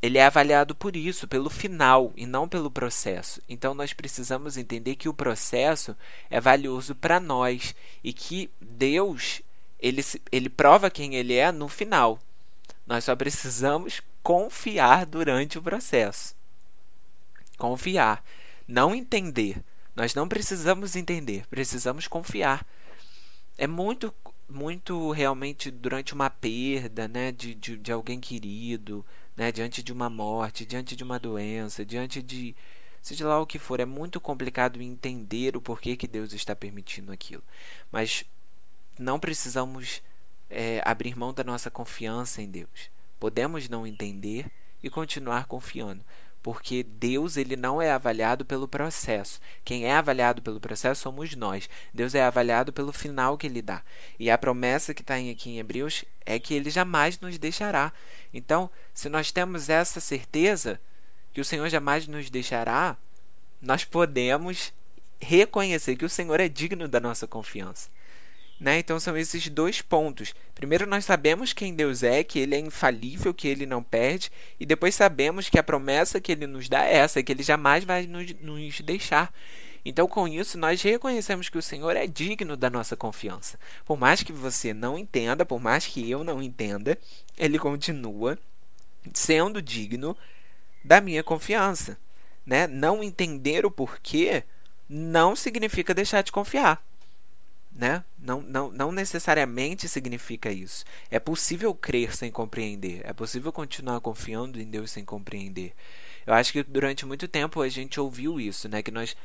Ele 0.00 0.16
é 0.16 0.24
avaliado 0.24 0.76
por 0.76 0.94
isso, 0.96 1.26
pelo 1.26 1.50
final 1.50 2.12
e 2.16 2.24
não 2.24 2.48
pelo 2.48 2.70
processo. 2.70 3.42
Então 3.48 3.74
nós 3.74 3.92
precisamos 3.92 4.56
entender 4.56 4.94
que 4.94 5.08
o 5.08 5.14
processo 5.14 5.94
é 6.30 6.40
valioso 6.40 6.94
para 6.94 7.18
nós 7.18 7.74
e 8.02 8.12
que 8.12 8.48
Deus 8.60 9.42
ele, 9.80 10.02
ele 10.30 10.48
prova 10.48 10.88
quem 10.88 11.16
ele 11.16 11.34
é 11.34 11.50
no 11.50 11.68
final. 11.68 12.18
Nós 12.86 13.04
só 13.04 13.14
precisamos 13.14 14.00
confiar 14.22 15.06
durante 15.06 15.58
o 15.58 15.62
processo. 15.62 16.34
Confiar, 17.56 18.24
não 18.66 18.94
entender. 18.94 19.62
Nós 19.94 20.14
não 20.14 20.28
precisamos 20.28 20.96
entender, 20.96 21.46
precisamos 21.48 22.06
confiar. 22.06 22.66
É 23.58 23.66
muito, 23.66 24.14
muito 24.48 25.10
realmente 25.10 25.70
durante 25.70 26.14
uma 26.14 26.30
perda, 26.30 27.06
né, 27.06 27.32
de, 27.32 27.54
de, 27.54 27.76
de 27.76 27.92
alguém 27.92 28.20
querido, 28.20 29.04
né, 29.36 29.52
diante 29.52 29.82
de 29.82 29.92
uma 29.92 30.08
morte, 30.08 30.64
diante 30.64 30.96
de 30.96 31.04
uma 31.04 31.18
doença, 31.18 31.84
diante 31.84 32.22
de 32.22 32.54
seja 33.02 33.26
lá 33.26 33.40
o 33.40 33.46
que 33.46 33.58
for, 33.58 33.80
é 33.80 33.84
muito 33.84 34.20
complicado 34.20 34.80
entender 34.80 35.56
o 35.56 35.60
porquê 35.60 35.96
que 35.96 36.06
Deus 36.06 36.32
está 36.32 36.54
permitindo 36.54 37.12
aquilo. 37.12 37.42
Mas 37.90 38.24
não 38.98 39.18
precisamos 39.18 40.02
é, 40.48 40.82
abrir 40.84 41.16
mão 41.16 41.32
da 41.32 41.42
nossa 41.42 41.70
confiança 41.70 42.42
em 42.42 42.50
Deus. 42.50 42.90
Podemos 43.20 43.68
não 43.68 43.86
entender 43.86 44.50
e 44.82 44.88
continuar 44.88 45.44
confiando, 45.44 46.02
porque 46.42 46.82
Deus 46.82 47.36
ele 47.36 47.54
não 47.54 47.80
é 47.80 47.92
avaliado 47.92 48.46
pelo 48.46 48.66
processo. 48.66 49.38
Quem 49.62 49.84
é 49.84 49.92
avaliado 49.92 50.40
pelo 50.40 50.58
processo 50.58 51.02
somos 51.02 51.36
nós. 51.36 51.68
Deus 51.92 52.14
é 52.14 52.22
avaliado 52.22 52.72
pelo 52.72 52.92
final 52.92 53.36
que 53.36 53.46
ele 53.46 53.60
dá. 53.60 53.82
E 54.18 54.30
a 54.30 54.38
promessa 54.38 54.94
que 54.94 55.02
está 55.02 55.16
aqui 55.16 55.50
em 55.50 55.58
Hebreus 55.58 56.04
é 56.24 56.38
que 56.38 56.54
ele 56.54 56.70
jamais 56.70 57.20
nos 57.20 57.36
deixará. 57.36 57.92
Então, 58.32 58.70
se 58.94 59.10
nós 59.10 59.30
temos 59.30 59.68
essa 59.68 60.00
certeza 60.00 60.80
que 61.34 61.42
o 61.42 61.44
Senhor 61.44 61.68
jamais 61.68 62.08
nos 62.08 62.30
deixará, 62.30 62.96
nós 63.60 63.84
podemos 63.84 64.72
reconhecer 65.20 65.94
que 65.96 66.06
o 66.06 66.10
Senhor 66.10 66.40
é 66.40 66.48
digno 66.48 66.88
da 66.88 66.98
nossa 66.98 67.26
confiança. 67.26 67.90
Né? 68.60 68.78
Então 68.78 69.00
são 69.00 69.16
esses 69.16 69.48
dois 69.48 69.80
pontos. 69.80 70.34
Primeiro, 70.54 70.86
nós 70.86 71.06
sabemos 71.06 71.54
quem 71.54 71.74
Deus 71.74 72.02
é, 72.02 72.22
que 72.22 72.38
Ele 72.38 72.54
é 72.54 72.58
infalível, 72.58 73.32
que 73.32 73.48
Ele 73.48 73.64
não 73.64 73.82
perde, 73.82 74.30
e 74.60 74.66
depois 74.66 74.94
sabemos 74.94 75.48
que 75.48 75.58
a 75.58 75.62
promessa 75.62 76.20
que 76.20 76.30
Ele 76.30 76.46
nos 76.46 76.68
dá 76.68 76.84
é 76.84 76.96
essa, 76.96 77.22
que 77.22 77.32
Ele 77.32 77.42
jamais 77.42 77.84
vai 77.84 78.06
nos, 78.06 78.34
nos 78.34 78.80
deixar. 78.82 79.32
Então, 79.82 80.06
com 80.06 80.28
isso, 80.28 80.58
nós 80.58 80.82
reconhecemos 80.82 81.48
que 81.48 81.56
o 81.56 81.62
Senhor 81.62 81.96
é 81.96 82.06
digno 82.06 82.54
da 82.54 82.68
nossa 82.68 82.94
confiança. 82.94 83.58
Por 83.86 83.98
mais 83.98 84.22
que 84.22 84.30
você 84.30 84.74
não 84.74 84.98
entenda, 84.98 85.46
por 85.46 85.58
mais 85.58 85.86
que 85.86 86.10
eu 86.10 86.22
não 86.22 86.42
entenda, 86.42 86.98
Ele 87.38 87.58
continua 87.58 88.38
sendo 89.14 89.62
digno 89.62 90.14
da 90.84 91.00
minha 91.00 91.24
confiança. 91.24 91.96
Né? 92.44 92.66
Não 92.66 93.02
entender 93.02 93.64
o 93.64 93.70
porquê 93.70 94.44
não 94.86 95.34
significa 95.34 95.94
deixar 95.94 96.20
de 96.20 96.30
confiar 96.30 96.84
né? 97.70 98.04
Não, 98.18 98.42
não, 98.42 98.70
não 98.70 98.92
necessariamente 98.92 99.88
significa 99.88 100.50
isso. 100.50 100.84
É 101.10 101.18
possível 101.18 101.74
crer 101.74 102.14
sem 102.14 102.30
compreender. 102.30 103.02
É 103.04 103.12
possível 103.12 103.52
continuar 103.52 104.00
confiando 104.00 104.60
em 104.60 104.66
Deus 104.66 104.90
sem 104.90 105.04
compreender. 105.04 105.72
Eu 106.26 106.34
acho 106.34 106.52
que 106.52 106.62
durante 106.62 107.06
muito 107.06 107.26
tempo 107.28 107.62
a 107.62 107.68
gente 107.68 108.00
ouviu 108.00 108.40
isso, 108.40 108.68
né? 108.68 108.82
Que 108.82 108.90
nós 108.90 109.16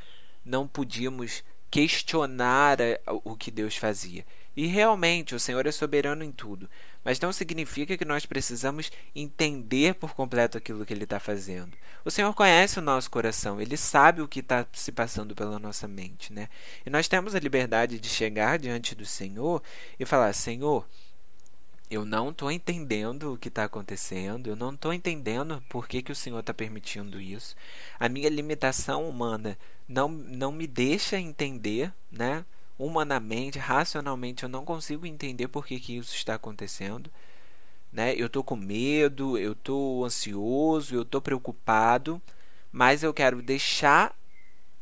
não 0.43 0.67
podíamos 0.67 1.43
questionar 1.69 2.77
o 3.23 3.35
que 3.35 3.51
Deus 3.51 3.75
fazia. 3.75 4.25
E 4.55 4.67
realmente 4.67 5.35
o 5.35 5.39
Senhor 5.39 5.65
é 5.67 5.71
soberano 5.71 6.23
em 6.23 6.31
tudo. 6.31 6.69
Mas 7.03 7.19
não 7.19 7.33
significa 7.33 7.97
que 7.97 8.05
nós 8.05 8.25
precisamos 8.25 8.91
entender 9.15 9.95
por 9.95 10.15
completo 10.15 10.57
aquilo 10.57 10.85
que 10.85 10.93
Ele 10.93 11.03
está 11.03 11.19
fazendo. 11.19 11.73
O 12.03 12.11
Senhor 12.11 12.33
conhece 12.33 12.79
o 12.79 12.81
nosso 12.81 13.11
coração, 13.11 13.59
Ele 13.59 13.75
sabe 13.75 14.21
o 14.21 14.27
que 14.27 14.39
está 14.39 14.65
se 14.73 14.91
passando 14.91 15.35
pela 15.35 15.59
nossa 15.59 15.87
mente. 15.87 16.31
Né? 16.31 16.47
E 16.85 16.89
nós 16.89 17.07
temos 17.07 17.35
a 17.35 17.39
liberdade 17.39 17.99
de 17.99 18.07
chegar 18.07 18.57
diante 18.57 18.95
do 18.95 19.05
Senhor 19.05 19.61
e 19.99 20.05
falar: 20.05 20.31
Senhor, 20.33 20.87
eu 21.89 22.03
não 22.03 22.29
estou 22.29 22.51
entendendo 22.51 23.33
o 23.33 23.37
que 23.37 23.49
está 23.49 23.65
acontecendo, 23.65 24.47
eu 24.47 24.55
não 24.55 24.73
estou 24.73 24.91
entendendo 24.91 25.63
por 25.69 25.87
que, 25.87 26.01
que 26.01 26.11
o 26.11 26.15
Senhor 26.15 26.39
está 26.39 26.53
permitindo 26.53 27.21
isso. 27.21 27.55
A 27.99 28.09
minha 28.09 28.29
limitação 28.29 29.07
humana 29.07 29.57
não, 29.87 30.07
não 30.07 30.51
me 30.51 30.65
deixa 30.65 31.19
entender, 31.19 31.93
né? 32.11 32.43
Humanamente, 32.77 33.57
racionalmente, 33.57 34.43
eu 34.43 34.49
não 34.49 34.65
consigo 34.65 35.05
entender 35.05 35.47
por 35.47 35.65
que, 35.65 35.79
que 35.79 35.97
isso 35.97 36.15
está 36.15 36.35
acontecendo. 36.35 37.09
Né? 37.91 38.13
Eu 38.15 38.27
estou 38.27 38.43
com 38.43 38.55
medo, 38.55 39.37
eu 39.37 39.53
estou 39.53 40.03
ansioso, 40.03 40.95
eu 40.95 41.03
estou 41.03 41.21
preocupado, 41.21 42.21
mas 42.71 43.03
eu 43.03 43.13
quero 43.13 43.41
deixar 43.41 44.13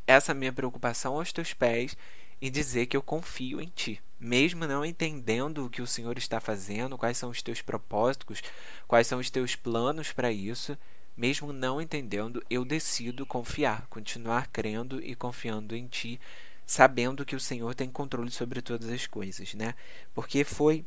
essa 0.08 0.34
minha 0.34 0.52
preocupação 0.52 1.16
aos 1.16 1.32
teus 1.32 1.54
pés 1.54 1.96
e 2.42 2.50
dizer 2.50 2.88
que 2.88 2.98
eu 2.98 3.02
confio 3.02 3.62
em 3.62 3.68
ti. 3.68 4.02
Mesmo 4.20 4.66
não 4.66 4.84
entendendo 4.84 5.66
o 5.66 5.70
que 5.70 5.82
o 5.82 5.88
Senhor 5.88 6.18
está 6.18 6.40
fazendo, 6.40 6.98
quais 6.98 7.18
são 7.18 7.30
os 7.30 7.42
teus 7.42 7.62
propósitos, 7.62 8.42
quais 8.88 9.06
são 9.06 9.20
os 9.20 9.30
teus 9.30 9.56
planos 9.56 10.12
para 10.12 10.32
isso, 10.32 10.78
mesmo 11.16 11.54
não 11.54 11.80
entendendo, 11.80 12.44
eu 12.50 12.66
decido 12.66 13.26
confiar, 13.26 13.86
continuar 13.90 14.48
crendo 14.48 15.04
e 15.04 15.14
confiando 15.14 15.76
em 15.76 15.88
ti 15.88 16.20
sabendo 16.66 17.26
que 17.26 17.36
o 17.36 17.40
Senhor 17.40 17.76
tem 17.76 17.90
controle 17.90 18.32
sobre 18.32 18.62
todas 18.62 18.90
as 18.90 19.08
coisas, 19.08 19.54
né? 19.54 19.76
Porque 20.14 20.44
foi 20.44 20.86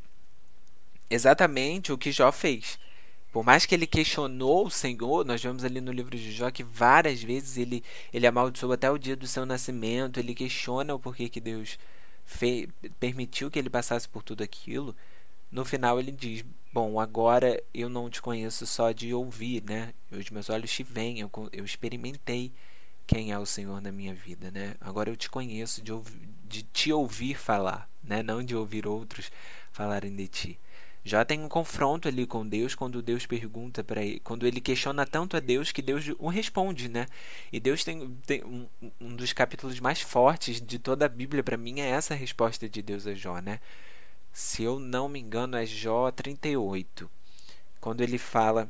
exatamente 1.11 1.93
o 1.93 1.99
que 1.99 2.13
Jó 2.13 2.33
fez. 2.33 2.79
Por 3.33 3.45
mais 3.45 3.67
que 3.67 3.75
ele 3.75 3.87
questionou 3.87 4.67
o 4.67 4.71
Senhor, 4.71 5.25
nós 5.25 5.43
vemos 5.43 5.63
ali 5.63 5.81
no 5.81 5.93
livro 5.93 6.17
de 6.17 6.33
Jó 6.33 6.51
que 6.51 6.63
várias 6.63 7.23
vezes 7.23 7.59
ele, 7.59 7.85
ele 8.13 8.27
amaldiçoou 8.27 8.73
até 8.73 8.91
o 8.91 8.97
dia 8.97 9.15
do 9.15 9.27
seu 9.27 9.45
nascimento, 9.45 10.19
ele 10.19 10.35
questiona 10.35 10.95
o 10.95 10.99
porquê 10.99 11.29
que 11.29 11.41
Deus 11.41 11.79
fez, 12.25 12.69
permitiu 12.99 13.51
que 13.51 13.59
ele 13.59 13.69
passasse 13.69 14.09
por 14.09 14.23
tudo 14.23 14.43
aquilo. 14.43 14.97
No 15.53 15.65
final 15.65 16.01
ele 16.01 16.13
diz: 16.13 16.45
Bom, 16.73 16.99
agora 16.99 17.63
eu 17.75 17.89
não 17.89 18.09
te 18.09 18.23
conheço 18.23 18.67
só 18.67 18.91
de 18.91 19.13
ouvir, 19.13 19.63
né? 19.63 19.93
Os 20.11 20.31
meus 20.31 20.49
olhos 20.49 20.71
te 20.71 20.83
veem, 20.83 21.21
eu, 21.21 21.31
eu 21.53 21.65
experimentei 21.65 22.53
quem 23.07 23.33
é 23.33 23.39
o 23.39 23.47
Senhor 23.47 23.81
na 23.81 23.93
minha 23.93 24.15
vida, 24.15 24.51
né? 24.51 24.75
Agora 24.81 25.09
eu 25.11 25.17
te 25.17 25.31
conheço 25.31 25.81
de, 25.81 25.93
de 26.45 26.63
te 26.63 26.93
ouvir 26.93 27.37
falar, 27.37 27.89
né? 28.03 28.23
Não 28.23 28.43
de 28.43 28.57
ouvir 28.57 28.87
outros 28.87 29.31
falarem 29.71 30.15
de 30.15 30.27
ti. 30.27 30.59
Já 31.05 31.25
tem 31.25 31.41
um 31.41 31.49
confronto 31.49 32.09
ali 32.09 32.27
com 32.27 32.45
Deus 32.45 32.75
quando 32.75 33.01
Deus 33.01 33.27
pergunta 33.27 33.85
para 33.85 34.03
ele, 34.03 34.19
quando 34.19 34.45
ele 34.45 34.61
questiona 34.61 35.07
tanto 35.07 35.37
a 35.37 35.41
Deus 35.41 35.71
que 35.71 35.81
Deus 35.81 36.07
o 36.19 36.29
responde, 36.29 36.89
né? 36.89 37.07
E 37.53 37.61
Deus 37.61 37.85
tem, 37.85 38.11
tem 38.27 38.43
um, 38.43 38.67
um 39.01 39.15
dos 39.15 39.33
capítulos 39.33 39.79
mais 39.79 40.01
fortes 40.01 40.61
de 40.61 40.81
toda 40.81 41.07
a 41.07 41.09
Bíblia 41.09 41.45
para 41.45 41.57
mim 41.57 41.79
é 41.79 41.89
essa 41.89 42.13
resposta 42.13 42.69
de 42.69 42.83
Deus 42.83 43.07
a 43.07 43.15
Jó, 43.15 43.39
né? 43.39 43.61
Se 44.33 44.65
eu 44.65 44.81
não 44.81 45.09
me 45.09 45.21
engano 45.21 45.57
é 45.57 45.65
Jó 45.65 46.11
38, 46.11 47.09
quando 47.81 48.01
ele 48.01 48.19
fala 48.19 48.69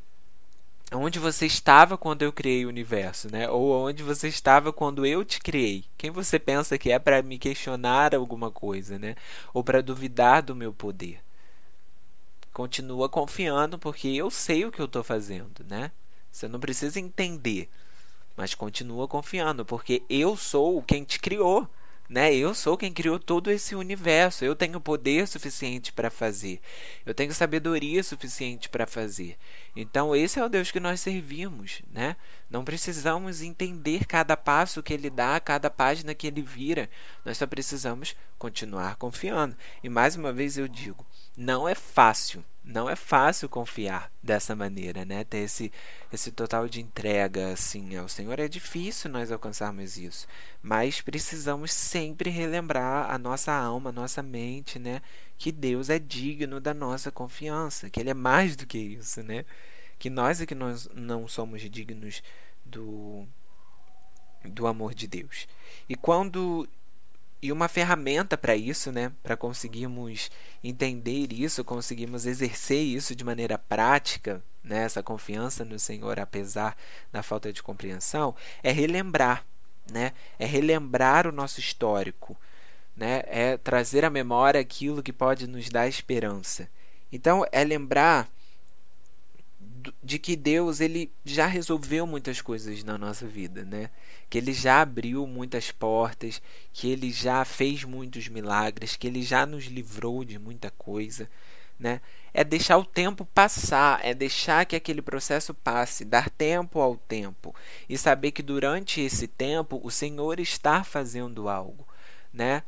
onde 0.92 1.18
você 1.18 1.46
estava 1.46 1.98
quando 1.98 2.22
eu 2.22 2.32
criei 2.32 2.64
o 2.64 2.68
universo, 2.68 3.30
né? 3.30 3.48
Ou 3.48 3.72
onde 3.72 4.02
você 4.02 4.28
estava 4.28 4.72
quando 4.72 5.04
eu 5.04 5.24
te 5.24 5.40
criei. 5.40 5.84
Quem 5.98 6.10
você 6.10 6.38
pensa 6.38 6.78
que 6.78 6.90
é 6.90 6.98
para 6.98 7.22
me 7.22 7.38
questionar 7.38 8.14
alguma 8.14 8.50
coisa, 8.50 8.98
né? 8.98 9.16
Ou 9.52 9.64
para 9.64 9.82
duvidar 9.82 10.42
do 10.42 10.54
meu 10.54 10.72
poder? 10.72 11.20
Continua 12.52 13.08
confiando 13.08 13.78
porque 13.78 14.08
eu 14.08 14.30
sei 14.30 14.64
o 14.64 14.72
que 14.72 14.80
eu 14.80 14.86
estou 14.86 15.02
fazendo, 15.04 15.64
né? 15.68 15.90
Você 16.30 16.48
não 16.48 16.60
precisa 16.60 17.00
entender, 17.00 17.68
mas 18.36 18.54
continua 18.54 19.08
confiando 19.08 19.64
porque 19.64 20.02
eu 20.08 20.36
sou 20.36 20.82
quem 20.82 21.02
te 21.04 21.18
criou 21.18 21.68
né? 22.08 22.34
Eu 22.34 22.54
sou 22.54 22.76
quem 22.76 22.92
criou 22.92 23.18
todo 23.18 23.50
esse 23.50 23.74
universo. 23.74 24.44
Eu 24.44 24.54
tenho 24.54 24.80
poder 24.80 25.26
suficiente 25.26 25.92
para 25.92 26.10
fazer. 26.10 26.60
Eu 27.04 27.14
tenho 27.14 27.32
sabedoria 27.32 28.02
suficiente 28.02 28.68
para 28.68 28.86
fazer. 28.86 29.36
Então, 29.74 30.14
esse 30.14 30.38
é 30.38 30.44
o 30.44 30.48
Deus 30.48 30.70
que 30.70 30.80
nós 30.80 31.00
servimos, 31.00 31.82
né? 31.92 32.16
Não 32.48 32.64
precisamos 32.64 33.42
entender 33.42 34.04
cada 34.06 34.36
passo 34.36 34.82
que 34.82 34.92
ele 34.92 35.10
dá, 35.10 35.38
cada 35.40 35.68
página 35.68 36.14
que 36.14 36.26
ele 36.26 36.42
vira. 36.42 36.88
Nós 37.24 37.38
só 37.38 37.46
precisamos 37.46 38.16
continuar 38.38 38.96
confiando. 38.96 39.56
E 39.82 39.88
mais 39.88 40.16
uma 40.16 40.32
vez 40.32 40.56
eu 40.56 40.68
digo, 40.68 41.04
não 41.36 41.68
é 41.68 41.74
fácil 41.74 42.44
não 42.66 42.90
é 42.90 42.96
fácil 42.96 43.48
confiar 43.48 44.10
dessa 44.22 44.56
maneira, 44.56 45.04
né? 45.04 45.22
Ter 45.24 45.38
esse, 45.38 45.72
esse 46.12 46.32
total 46.32 46.68
de 46.68 46.80
entrega 46.82 47.52
assim 47.52 47.96
ao 47.96 48.08
Senhor. 48.08 48.38
É 48.40 48.48
difícil 48.48 49.08
nós 49.08 49.30
alcançarmos 49.30 49.96
isso, 49.96 50.26
mas 50.62 51.00
precisamos 51.00 51.72
sempre 51.72 52.28
relembrar 52.28 53.08
a 53.10 53.16
nossa 53.16 53.52
alma, 53.52 53.90
a 53.90 53.92
nossa 53.92 54.22
mente, 54.22 54.78
né? 54.78 55.00
Que 55.38 55.52
Deus 55.52 55.88
é 55.88 55.98
digno 55.98 56.60
da 56.60 56.74
nossa 56.74 57.10
confiança, 57.12 57.88
que 57.88 58.00
Ele 58.00 58.10
é 58.10 58.14
mais 58.14 58.56
do 58.56 58.66
que 58.66 58.78
isso, 58.78 59.22
né? 59.22 59.44
que 59.98 60.10
nós 60.10 60.40
é 60.40 60.46
que 60.46 60.54
nós 60.54 60.88
não 60.94 61.26
somos 61.26 61.62
dignos 61.62 62.22
do 62.64 63.26
do 64.44 64.66
amor 64.66 64.94
de 64.94 65.08
Deus. 65.08 65.48
E 65.88 65.96
quando 65.96 66.68
e 67.46 67.52
uma 67.52 67.68
ferramenta 67.68 68.36
para 68.36 68.56
isso, 68.56 68.90
né, 68.90 69.12
para 69.22 69.36
conseguirmos 69.36 70.32
entender 70.64 71.32
isso, 71.32 71.62
conseguirmos 71.62 72.26
exercer 72.26 72.82
isso 72.82 73.14
de 73.14 73.22
maneira 73.22 73.56
prática, 73.56 74.42
né, 74.64 74.82
essa 74.82 75.00
confiança 75.00 75.64
no 75.64 75.78
Senhor 75.78 76.18
apesar 76.18 76.76
da 77.12 77.22
falta 77.22 77.52
de 77.52 77.62
compreensão, 77.62 78.34
é 78.64 78.72
relembrar, 78.72 79.44
né, 79.88 80.12
é 80.40 80.44
relembrar 80.44 81.24
o 81.28 81.30
nosso 81.32 81.60
histórico, 81.60 82.36
né, 82.96 83.22
é 83.26 83.56
trazer 83.56 84.04
à 84.04 84.10
memória 84.10 84.60
aquilo 84.60 85.04
que 85.04 85.12
pode 85.12 85.46
nos 85.46 85.68
dar 85.68 85.86
esperança. 85.86 86.68
Então, 87.12 87.46
é 87.52 87.62
lembrar 87.62 88.28
de 90.02 90.18
que 90.18 90.36
Deus 90.36 90.80
ele 90.80 91.10
já 91.24 91.46
resolveu 91.46 92.06
muitas 92.06 92.40
coisas 92.40 92.82
na 92.84 92.96
nossa 92.96 93.26
vida, 93.26 93.64
né? 93.64 93.90
Que 94.28 94.38
ele 94.38 94.52
já 94.52 94.82
abriu 94.82 95.26
muitas 95.26 95.70
portas, 95.70 96.40
que 96.72 96.90
ele 96.90 97.10
já 97.12 97.44
fez 97.44 97.84
muitos 97.84 98.28
milagres, 98.28 98.96
que 98.96 99.06
ele 99.06 99.22
já 99.22 99.46
nos 99.46 99.64
livrou 99.64 100.24
de 100.24 100.38
muita 100.38 100.70
coisa, 100.70 101.28
né? 101.78 102.00
É 102.32 102.44
deixar 102.44 102.78
o 102.78 102.84
tempo 102.84 103.24
passar, 103.24 104.04
é 104.04 104.12
deixar 104.14 104.64
que 104.66 104.76
aquele 104.76 105.02
processo 105.02 105.54
passe, 105.54 106.04
dar 106.04 106.28
tempo 106.30 106.80
ao 106.80 106.96
tempo 106.96 107.54
e 107.88 107.96
saber 107.96 108.30
que 108.32 108.42
durante 108.42 109.00
esse 109.00 109.26
tempo 109.26 109.80
o 109.82 109.90
Senhor 109.90 110.38
está 110.40 110.84
fazendo 110.84 111.48
algo, 111.48 111.86
né? 112.32 112.62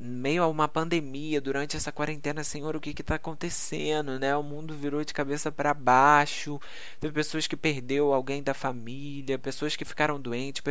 Meio 0.00 0.42
a 0.42 0.46
uma 0.46 0.68
pandemia, 0.68 1.40
durante 1.40 1.76
essa 1.76 1.90
quarentena, 1.90 2.44
Senhor, 2.44 2.76
o 2.76 2.80
que 2.80 2.90
está 2.90 3.16
acontecendo, 3.16 4.18
né? 4.18 4.36
O 4.36 4.42
mundo 4.42 4.74
virou 4.74 5.04
de 5.04 5.12
cabeça 5.12 5.50
para 5.50 5.74
baixo. 5.74 6.60
Teve 7.00 7.12
pessoas 7.12 7.46
que 7.46 7.56
perdeu 7.56 8.12
alguém 8.12 8.42
da 8.42 8.54
família, 8.54 9.38
pessoas 9.38 9.74
que 9.74 9.84
ficaram 9.84 10.20
doentes, 10.20 10.62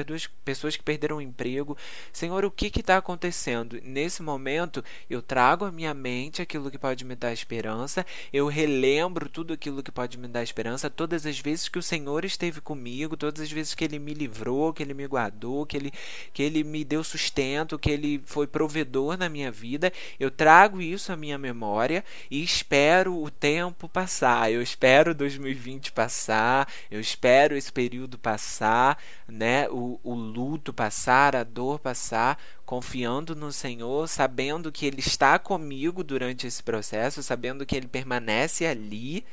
pessoas 0.46 0.78
que 0.78 0.84
perderam 0.84 1.18
o 1.18 1.22
emprego. 1.22 1.78
Senhor, 2.14 2.46
o 2.46 2.52
que 2.52 2.68
está 2.80 2.98
acontecendo? 2.98 3.80
Nesse 3.84 4.22
momento, 4.22 4.84
eu 5.10 5.22
trago 5.22 5.66
à 5.66 5.72
minha 5.72 5.94
mente 5.94 6.42
aquilo 6.42 6.72
que 6.72 6.78
pode 6.78 7.04
me 7.04 7.16
dar 7.16 7.34
esperança, 7.34 8.06
eu 8.32 8.48
relembro 8.48 9.28
tudo 9.28 9.54
aquilo 9.54 9.84
que 9.84 9.92
pode 9.92 10.18
me 10.18 10.28
dar 10.28 10.44
esperança, 10.44 10.90
todas 10.90 11.26
as 11.26 11.40
vezes 11.40 11.68
que 11.68 11.80
o 11.80 11.84
Senhor 11.84 12.24
esteve 12.24 12.62
comigo, 12.62 13.18
todas 13.18 13.42
as 13.42 13.52
vezes 13.52 13.74
que 13.74 13.84
Ele 13.84 14.00
me 14.00 14.14
livrou, 14.14 14.74
que 14.74 14.82
Ele 14.82 14.94
me 14.94 15.06
guardou, 15.06 15.66
que 15.66 15.76
Ele, 15.76 15.92
que 16.32 16.44
ele 16.44 16.64
me 16.64 16.86
deu 16.86 17.04
sustento, 17.04 17.78
que 17.78 17.90
Ele 17.90 18.22
foi 18.26 18.48
provedor 18.48 19.17
na 19.18 19.28
minha 19.28 19.52
vida, 19.52 19.92
eu 20.20 20.30
trago 20.30 20.82
isso 20.82 21.12
à 21.12 21.18
minha 21.18 21.38
memória 21.38 22.04
e 22.30 22.44
espero 22.44 23.22
o 23.22 23.30
tempo 23.30 23.90
passar. 23.90 24.52
Eu 24.52 24.62
espero 24.62 25.16
2020 25.16 25.92
passar, 25.92 26.68
eu 26.90 27.00
espero 27.00 27.56
esse 27.56 27.72
período 27.72 28.18
passar, 28.18 28.98
né? 29.28 29.68
O, 29.70 30.00
o 30.04 30.14
luto 30.14 30.72
passar, 30.72 31.36
a 31.36 31.44
dor 31.44 31.80
passar, 31.80 32.40
confiando 32.66 33.36
no 33.36 33.52
Senhor, 33.52 34.08
sabendo 34.08 34.72
que 34.72 34.86
Ele 34.86 35.00
está 35.00 35.40
comigo 35.40 36.04
durante 36.04 36.48
esse 36.48 36.62
processo, 36.62 37.24
sabendo 37.24 37.66
que 37.66 37.76
Ele 37.76 37.88
permanece 37.88 38.66
ali. 38.66 39.26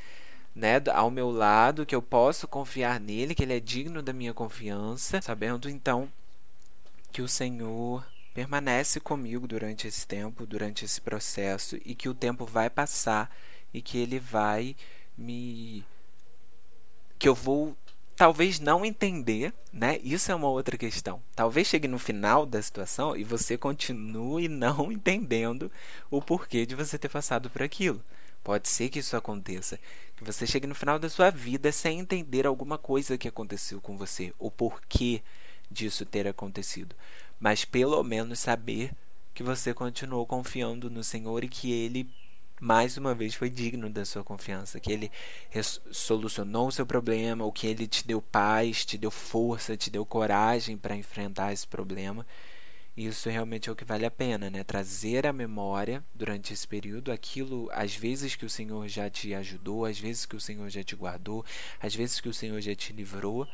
Né, 0.56 0.80
ao 0.94 1.10
meu 1.10 1.32
lado, 1.32 1.84
que 1.84 1.96
eu 1.96 2.00
posso 2.00 2.46
confiar 2.46 3.00
nele, 3.00 3.34
que 3.34 3.42
ele 3.42 3.56
é 3.56 3.58
digno 3.58 4.00
da 4.00 4.12
minha 4.12 4.32
confiança, 4.32 5.20
sabendo 5.20 5.68
então 5.68 6.08
que 7.14 7.22
o 7.22 7.28
Senhor 7.28 8.04
permanece 8.34 8.98
comigo 8.98 9.46
durante 9.46 9.86
esse 9.86 10.04
tempo, 10.04 10.44
durante 10.44 10.84
esse 10.84 11.00
processo 11.00 11.78
e 11.84 11.94
que 11.94 12.08
o 12.08 12.14
tempo 12.14 12.44
vai 12.44 12.68
passar 12.68 13.34
e 13.72 13.80
que 13.80 13.96
ele 13.96 14.18
vai 14.18 14.76
me 15.16 15.84
que 17.16 17.28
eu 17.28 17.34
vou 17.34 17.76
talvez 18.16 18.60
não 18.60 18.84
entender, 18.84 19.52
né? 19.72 19.98
Isso 20.02 20.30
é 20.30 20.34
uma 20.34 20.48
outra 20.48 20.76
questão. 20.76 21.22
Talvez 21.34 21.68
chegue 21.68 21.88
no 21.88 21.98
final 21.98 22.44
da 22.44 22.60
situação 22.60 23.16
e 23.16 23.24
você 23.24 23.56
continue 23.56 24.48
não 24.48 24.90
entendendo 24.92 25.70
o 26.10 26.20
porquê 26.20 26.66
de 26.66 26.74
você 26.74 26.98
ter 26.98 27.08
passado 27.08 27.48
por 27.48 27.62
aquilo. 27.62 28.02
Pode 28.42 28.68
ser 28.68 28.90
que 28.90 28.98
isso 28.98 29.16
aconteça, 29.16 29.78
que 30.16 30.24
você 30.24 30.46
chegue 30.46 30.66
no 30.66 30.74
final 30.74 30.98
da 30.98 31.08
sua 31.08 31.30
vida 31.30 31.72
sem 31.72 32.00
entender 32.00 32.46
alguma 32.46 32.76
coisa 32.76 33.16
que 33.16 33.26
aconteceu 33.26 33.80
com 33.80 33.96
você, 33.96 34.34
o 34.38 34.50
porquê 34.50 35.22
disso 35.70 36.04
ter 36.04 36.28
acontecido 36.28 36.94
mas 37.38 37.64
pelo 37.64 38.02
menos 38.02 38.38
saber 38.38 38.92
que 39.32 39.42
você 39.42 39.74
continuou 39.74 40.26
confiando 40.26 40.90
no 40.90 41.02
Senhor 41.02 41.44
e 41.44 41.48
que 41.48 41.72
Ele 41.72 42.08
mais 42.60 42.96
uma 42.96 43.14
vez 43.14 43.34
foi 43.34 43.50
digno 43.50 43.90
da 43.90 44.04
sua 44.04 44.24
confiança, 44.24 44.80
que 44.80 44.90
ele 44.90 45.10
solucionou 45.90 46.68
o 46.68 46.72
seu 46.72 46.86
problema, 46.86 47.44
ou 47.44 47.52
que 47.52 47.66
ele 47.66 47.86
te 47.86 48.06
deu 48.06 48.22
paz, 48.22 48.84
te 48.84 48.96
deu 48.96 49.10
força, 49.10 49.76
te 49.76 49.90
deu 49.90 50.06
coragem 50.06 50.76
para 50.76 50.96
enfrentar 50.96 51.52
esse 51.52 51.66
problema. 51.66 52.26
Isso 52.96 53.28
realmente 53.28 53.68
é 53.68 53.72
o 53.72 53.76
que 53.76 53.84
vale 53.84 54.06
a 54.06 54.10
pena, 54.10 54.48
né? 54.48 54.62
Trazer 54.62 55.26
à 55.26 55.32
memória 55.32 56.02
durante 56.14 56.52
esse 56.52 56.66
período 56.66 57.10
aquilo, 57.10 57.68
às 57.72 57.94
vezes 57.94 58.36
que 58.36 58.46
o 58.46 58.50
Senhor 58.50 58.86
já 58.86 59.10
te 59.10 59.34
ajudou, 59.34 59.84
às 59.84 59.98
vezes 59.98 60.24
que 60.24 60.36
o 60.36 60.40
Senhor 60.40 60.68
já 60.70 60.84
te 60.84 60.94
guardou, 60.94 61.44
às 61.80 61.94
vezes 61.94 62.20
que 62.20 62.28
o 62.28 62.34
Senhor 62.34 62.60
já 62.60 62.74
te 62.74 62.92
livrou 62.92 63.48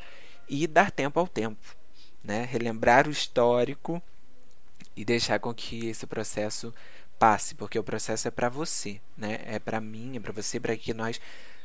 e 0.47 0.67
dar 0.67 0.91
tempo 0.91 1.19
ao 1.19 1.27
tempo 1.27 1.80
né? 2.23 2.47
relembrar 2.49 3.07
o 3.07 3.11
histórico 3.11 4.01
e 4.95 5.03
deixar 5.05 5.39
com 5.39 5.53
que 5.53 5.87
esse 5.87 6.05
processo 6.05 6.73
passe, 7.17 7.55
porque 7.55 7.77
o 7.77 7.83
processo 7.83 8.27
é 8.27 8.31
para 8.31 8.49
você, 8.49 8.99
né? 9.17 9.39
é 9.45 9.59
para 9.59 9.79
mim, 9.79 10.17
é 10.17 10.19
para 10.19 10.33
você, 10.33 10.59
para 10.59 10.75
que 10.75 10.93
nós 10.93 11.19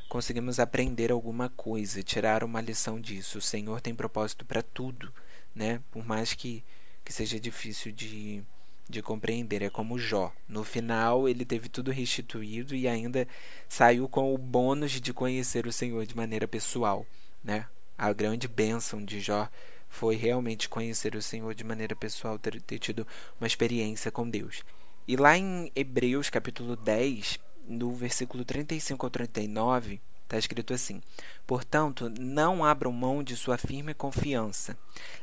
conseguimos 0.08 0.60
aprender 0.60 1.10
alguma 1.10 1.48
coisa, 1.48 2.02
tirar 2.02 2.44
uma 2.44 2.60
lição 2.60 3.00
disso. 3.00 3.38
O 3.38 3.42
Senhor 3.42 3.80
tem 3.80 3.94
propósito 3.94 4.44
para 4.44 4.62
tudo, 4.62 5.12
né? 5.54 5.80
por 5.90 6.04
mais 6.04 6.34
que, 6.34 6.62
que 7.04 7.12
seja 7.12 7.40
difícil 7.40 7.92
de, 7.92 8.42
de 8.88 9.02
compreender. 9.02 9.62
É 9.62 9.70
como 9.70 9.98
Jó. 9.98 10.32
No 10.48 10.62
final, 10.62 11.28
ele 11.28 11.44
teve 11.44 11.68
tudo 11.68 11.90
restituído 11.90 12.74
e 12.74 12.86
ainda 12.86 13.26
saiu 13.68 14.08
com 14.08 14.32
o 14.32 14.38
bônus 14.38 14.92
de 14.92 15.12
conhecer 15.12 15.66
o 15.66 15.72
Senhor 15.72 16.06
de 16.06 16.16
maneira 16.16 16.46
pessoal. 16.46 17.06
Né? 17.42 17.66
A 17.96 18.12
grande 18.12 18.46
bênção 18.46 19.04
de 19.04 19.20
Jó 19.20 19.48
foi 19.88 20.16
realmente 20.16 20.68
conhecer 20.68 21.16
o 21.16 21.22
Senhor 21.22 21.54
de 21.54 21.64
maneira 21.64 21.96
pessoal, 21.96 22.38
ter, 22.38 22.60
ter 22.60 22.78
tido 22.78 23.06
uma 23.40 23.46
experiência 23.46 24.10
com 24.10 24.28
Deus. 24.28 24.62
E 25.08 25.16
lá 25.16 25.36
em 25.36 25.70
Hebreus 25.74 26.28
capítulo 26.28 26.76
10, 26.76 27.38
no 27.66 27.92
versículo 27.94 28.44
35 28.44 29.06
ao 29.06 29.10
39, 29.10 30.00
está 30.24 30.36
escrito 30.36 30.74
assim: 30.74 31.00
Portanto, 31.46 32.12
não 32.18 32.64
abram 32.64 32.92
mão 32.92 33.22
de 33.22 33.36
sua 33.36 33.56
firme 33.56 33.94
confiança. 33.94 34.76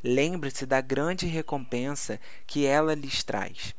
Lembre-se 0.03 0.65
da 0.65 0.81
grande 0.81 1.25
recompensa 1.27 2.19
que 2.47 2.65
ela 2.65 2.95
lhes 2.95 3.23
traz. 3.23 3.75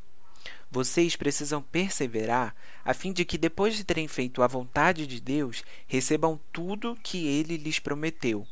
Vocês 0.71 1.15
precisam 1.15 1.61
perseverar 1.61 2.55
a 2.83 2.93
fim 2.93 3.13
de 3.13 3.23
que, 3.23 3.37
depois 3.37 3.75
de 3.75 3.83
terem 3.83 4.07
feito 4.07 4.43
a 4.43 4.47
vontade 4.47 5.07
de 5.07 5.19
Deus, 5.19 5.63
recebam 5.87 6.39
tudo 6.51 6.97
que 7.01 7.25
ele 7.27 7.57
lhes 7.57 7.79
prometeu 7.79 8.45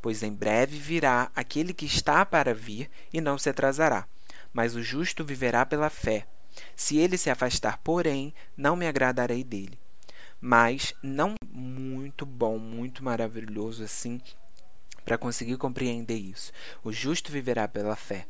pois 0.00 0.22
em 0.22 0.32
breve 0.32 0.78
virá 0.78 1.30
aquele 1.34 1.72
que 1.72 1.86
está 1.86 2.24
para 2.24 2.54
vir 2.54 2.90
e 3.12 3.20
não 3.20 3.38
se 3.38 3.48
atrasará. 3.48 4.06
Mas 4.52 4.74
o 4.74 4.82
justo 4.82 5.24
viverá 5.24 5.64
pela 5.64 5.90
fé. 5.90 6.26
Se 6.74 6.96
ele 6.96 7.16
se 7.16 7.30
afastar, 7.30 7.78
porém, 7.78 8.34
não 8.56 8.74
me 8.74 8.86
agradarei 8.86 9.44
dele. 9.44 9.78
Mas 10.40 10.94
não 11.02 11.34
muito 11.46 12.24
bom, 12.24 12.58
muito 12.58 13.04
maravilhoso 13.04 13.84
assim 13.84 14.20
para 15.04 15.18
conseguir 15.18 15.56
compreender 15.56 16.16
isso. 16.16 16.52
O 16.84 16.92
justo 16.92 17.32
viverá 17.32 17.66
pela 17.66 17.96
fé. 17.96 18.26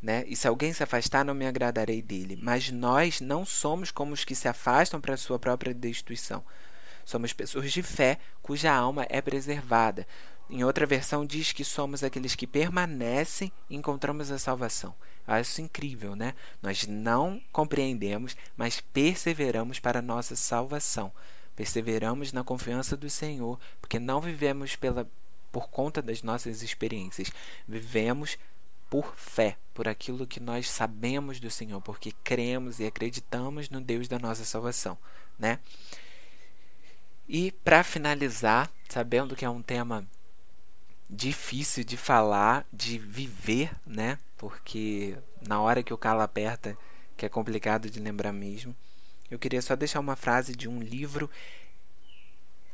Né? 0.00 0.24
E 0.26 0.36
se 0.36 0.46
alguém 0.46 0.72
se 0.72 0.82
afastar, 0.82 1.24
não 1.24 1.34
me 1.34 1.46
agradarei 1.46 2.00
dele. 2.02 2.38
Mas 2.40 2.70
nós 2.70 3.20
não 3.20 3.44
somos 3.44 3.90
como 3.90 4.12
os 4.12 4.24
que 4.24 4.34
se 4.34 4.48
afastam 4.48 5.00
para 5.00 5.14
a 5.14 5.18
sua 5.18 5.38
própria 5.38 5.74
destruição. 5.74 6.44
Somos 7.04 7.32
pessoas 7.32 7.72
de 7.72 7.82
fé 7.82 8.18
cuja 8.42 8.72
alma 8.72 9.06
é 9.08 9.20
preservada. 9.20 10.06
Em 10.50 10.64
outra 10.64 10.86
versão 10.86 11.26
diz 11.26 11.52
que 11.52 11.62
somos 11.62 12.02
aqueles 12.02 12.34
que 12.34 12.46
permanecem 12.46 13.52
e 13.68 13.76
encontramos 13.76 14.30
a 14.30 14.38
salvação. 14.38 14.94
Eu 15.26 15.34
acho 15.34 15.60
incrível, 15.60 16.16
né? 16.16 16.34
Nós 16.62 16.86
não 16.86 17.40
compreendemos, 17.52 18.34
mas 18.56 18.80
perseveramos 18.80 19.78
para 19.78 19.98
a 19.98 20.02
nossa 20.02 20.34
salvação. 20.34 21.12
Perseveramos 21.54 22.32
na 22.32 22.42
confiança 22.42 22.96
do 22.96 23.10
Senhor, 23.10 23.60
porque 23.78 23.98
não 23.98 24.22
vivemos 24.22 24.74
pela, 24.74 25.06
por 25.52 25.68
conta 25.68 26.00
das 26.00 26.22
nossas 26.22 26.62
experiências. 26.62 27.30
Vivemos 27.66 28.38
por 28.88 29.14
fé, 29.16 29.58
por 29.74 29.86
aquilo 29.86 30.26
que 30.26 30.40
nós 30.40 30.70
sabemos 30.70 31.38
do 31.38 31.50
Senhor, 31.50 31.80
porque 31.82 32.12
cremos 32.24 32.80
e 32.80 32.86
acreditamos 32.86 33.68
no 33.68 33.82
Deus 33.82 34.08
da 34.08 34.18
nossa 34.18 34.46
salvação, 34.46 34.96
né? 35.38 35.58
E 37.28 37.52
para 37.52 37.84
finalizar, 37.84 38.70
sabendo 38.88 39.36
que 39.36 39.44
é 39.44 39.50
um 39.50 39.60
tema 39.60 40.08
difícil 41.08 41.84
de 41.84 41.96
falar, 41.96 42.66
de 42.72 42.98
viver, 42.98 43.70
né? 43.86 44.18
Porque 44.36 45.16
na 45.46 45.60
hora 45.60 45.82
que 45.82 45.92
o 45.92 45.98
calo 45.98 46.20
aperta, 46.20 46.76
que 47.16 47.26
é 47.26 47.28
complicado 47.28 47.90
de 47.90 47.98
lembrar 47.98 48.32
mesmo. 48.32 48.74
Eu 49.30 49.38
queria 49.38 49.60
só 49.60 49.74
deixar 49.76 50.00
uma 50.00 50.16
frase 50.16 50.54
de 50.54 50.68
um 50.68 50.80
livro 50.80 51.30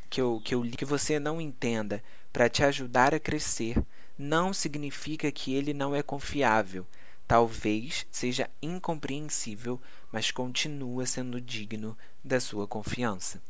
que 0.09 0.20
eu, 0.20 0.40
que 0.44 0.55
eu 0.55 0.62
li 0.62 0.77
que 0.77 0.85
você 0.85 1.18
não 1.18 1.40
entenda 1.40 2.03
para 2.33 2.49
te 2.49 2.62
ajudar 2.62 3.14
a 3.14 3.20
crescer 3.20 3.83
não 4.16 4.53
significa 4.53 5.33
que 5.33 5.55
ele 5.55 5.75
não 5.75 5.94
é 5.94 6.03
confiável. 6.03 6.87
Talvez 7.27 8.07
seja 8.11 8.49
incompreensível, 8.61 9.81
mas 10.12 10.31
continua 10.31 11.07
sendo 11.07 11.40
digno 11.40 11.97
da 12.23 12.38
sua 12.38 12.66
confiança, 12.68 13.42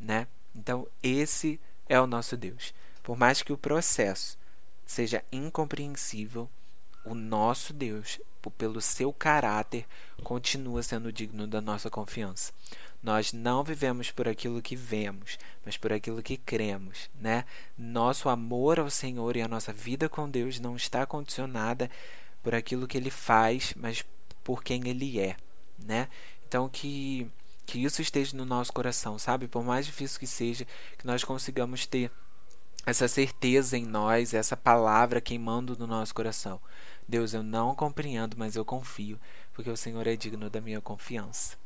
né? 0.00 0.26
Então, 0.54 0.86
esse 1.02 1.60
é 1.88 2.00
o 2.00 2.06
nosso 2.06 2.36
Deus. 2.36 2.72
Por 3.06 3.16
mais 3.16 3.40
que 3.40 3.52
o 3.52 3.56
processo 3.56 4.36
seja 4.84 5.22
incompreensível, 5.30 6.50
o 7.04 7.14
nosso 7.14 7.72
Deus, 7.72 8.18
pelo 8.58 8.80
seu 8.80 9.12
caráter, 9.12 9.86
continua 10.24 10.82
sendo 10.82 11.12
digno 11.12 11.46
da 11.46 11.60
nossa 11.60 11.88
confiança. 11.88 12.52
Nós 13.00 13.32
não 13.32 13.62
vivemos 13.62 14.10
por 14.10 14.26
aquilo 14.26 14.60
que 14.60 14.74
vemos, 14.74 15.38
mas 15.64 15.76
por 15.76 15.92
aquilo 15.92 16.20
que 16.20 16.36
cremos, 16.36 17.08
né? 17.14 17.44
Nosso 17.78 18.28
amor 18.28 18.80
ao 18.80 18.90
Senhor 18.90 19.36
e 19.36 19.40
a 19.40 19.46
nossa 19.46 19.72
vida 19.72 20.08
com 20.08 20.28
Deus 20.28 20.58
não 20.58 20.74
está 20.74 21.06
condicionada 21.06 21.88
por 22.42 22.56
aquilo 22.56 22.88
que 22.88 22.98
ele 22.98 23.12
faz, 23.12 23.72
mas 23.76 24.04
por 24.42 24.64
quem 24.64 24.88
ele 24.88 25.20
é, 25.20 25.36
né? 25.78 26.08
Então 26.48 26.68
que 26.68 27.30
que 27.64 27.84
isso 27.84 28.02
esteja 28.02 28.36
no 28.36 28.44
nosso 28.44 28.72
coração, 28.72 29.16
sabe? 29.16 29.46
Por 29.46 29.62
mais 29.62 29.86
difícil 29.86 30.18
que 30.18 30.26
seja, 30.26 30.66
que 30.98 31.06
nós 31.06 31.22
consigamos 31.24 31.84
ter 31.86 32.12
essa 32.86 33.08
certeza 33.08 33.76
em 33.76 33.84
nós, 33.84 34.32
essa 34.32 34.56
palavra 34.56 35.20
queimando 35.20 35.76
no 35.76 35.88
nosso 35.88 36.14
coração. 36.14 36.60
Deus, 37.08 37.34
eu 37.34 37.42
não 37.42 37.74
compreendo, 37.74 38.36
mas 38.38 38.54
eu 38.54 38.64
confio, 38.64 39.20
porque 39.52 39.68
o 39.68 39.76
Senhor 39.76 40.06
é 40.06 40.14
digno 40.14 40.48
da 40.48 40.60
minha 40.60 40.80
confiança. 40.80 41.56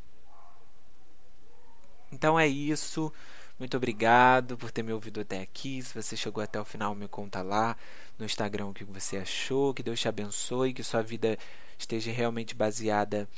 Então 2.11 2.41
é 2.41 2.49
isso. 2.49 3.13
Muito 3.59 3.77
obrigado 3.77 4.57
por 4.57 4.71
ter 4.71 4.83
me 4.83 4.93
ouvido 4.93 5.21
até 5.21 5.43
aqui. 5.43 5.83
Se 5.83 5.95
você 5.95 6.17
chegou 6.17 6.43
até 6.43 6.59
o 6.59 6.65
final, 6.65 6.95
me 6.95 7.07
conta 7.07 7.43
lá 7.43 7.77
no 8.19 8.25
Instagram 8.25 8.69
o 8.69 8.75
que 8.75 8.85
você 8.85 9.19
achou. 9.19 9.75
Que 9.75 9.83
Deus 9.83 10.01
te 10.01 10.09
abençoe, 10.09 10.73
que 10.73 10.83
sua 10.83 11.03
vida 11.03 11.39
esteja 11.79 12.11
realmente 12.11 12.55
baseada 12.55 13.29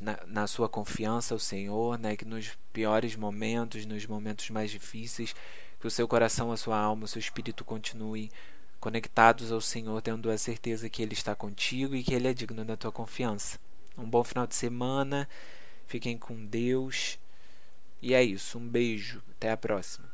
na, 0.00 0.18
na 0.26 0.46
sua 0.48 0.68
confiança 0.68 1.32
ao 1.32 1.38
Senhor, 1.38 1.96
né? 1.96 2.16
Que 2.16 2.24
nos 2.24 2.58
piores 2.72 3.14
momentos, 3.14 3.86
nos 3.86 4.04
momentos 4.04 4.50
mais 4.50 4.70
difíceis, 4.70 5.34
que 5.82 5.88
o 5.88 5.90
seu 5.90 6.06
coração, 6.06 6.52
a 6.52 6.56
sua 6.56 6.78
alma, 6.78 7.06
o 7.06 7.08
seu 7.08 7.18
espírito 7.18 7.64
continue 7.64 8.30
conectados 8.78 9.50
ao 9.50 9.60
Senhor, 9.60 10.00
tendo 10.00 10.30
a 10.30 10.38
certeza 10.38 10.88
que 10.88 11.02
Ele 11.02 11.12
está 11.12 11.34
contigo 11.34 11.96
e 11.96 12.04
que 12.04 12.14
Ele 12.14 12.28
é 12.28 12.32
digno 12.32 12.64
da 12.64 12.76
tua 12.76 12.92
confiança. 12.92 13.58
Um 13.98 14.08
bom 14.08 14.22
final 14.22 14.46
de 14.46 14.54
semana. 14.54 15.28
Fiquem 15.88 16.16
com 16.16 16.46
Deus. 16.46 17.18
E 18.00 18.14
é 18.14 18.22
isso. 18.22 18.58
Um 18.58 18.68
beijo. 18.68 19.20
Até 19.32 19.50
a 19.50 19.56
próxima. 19.56 20.08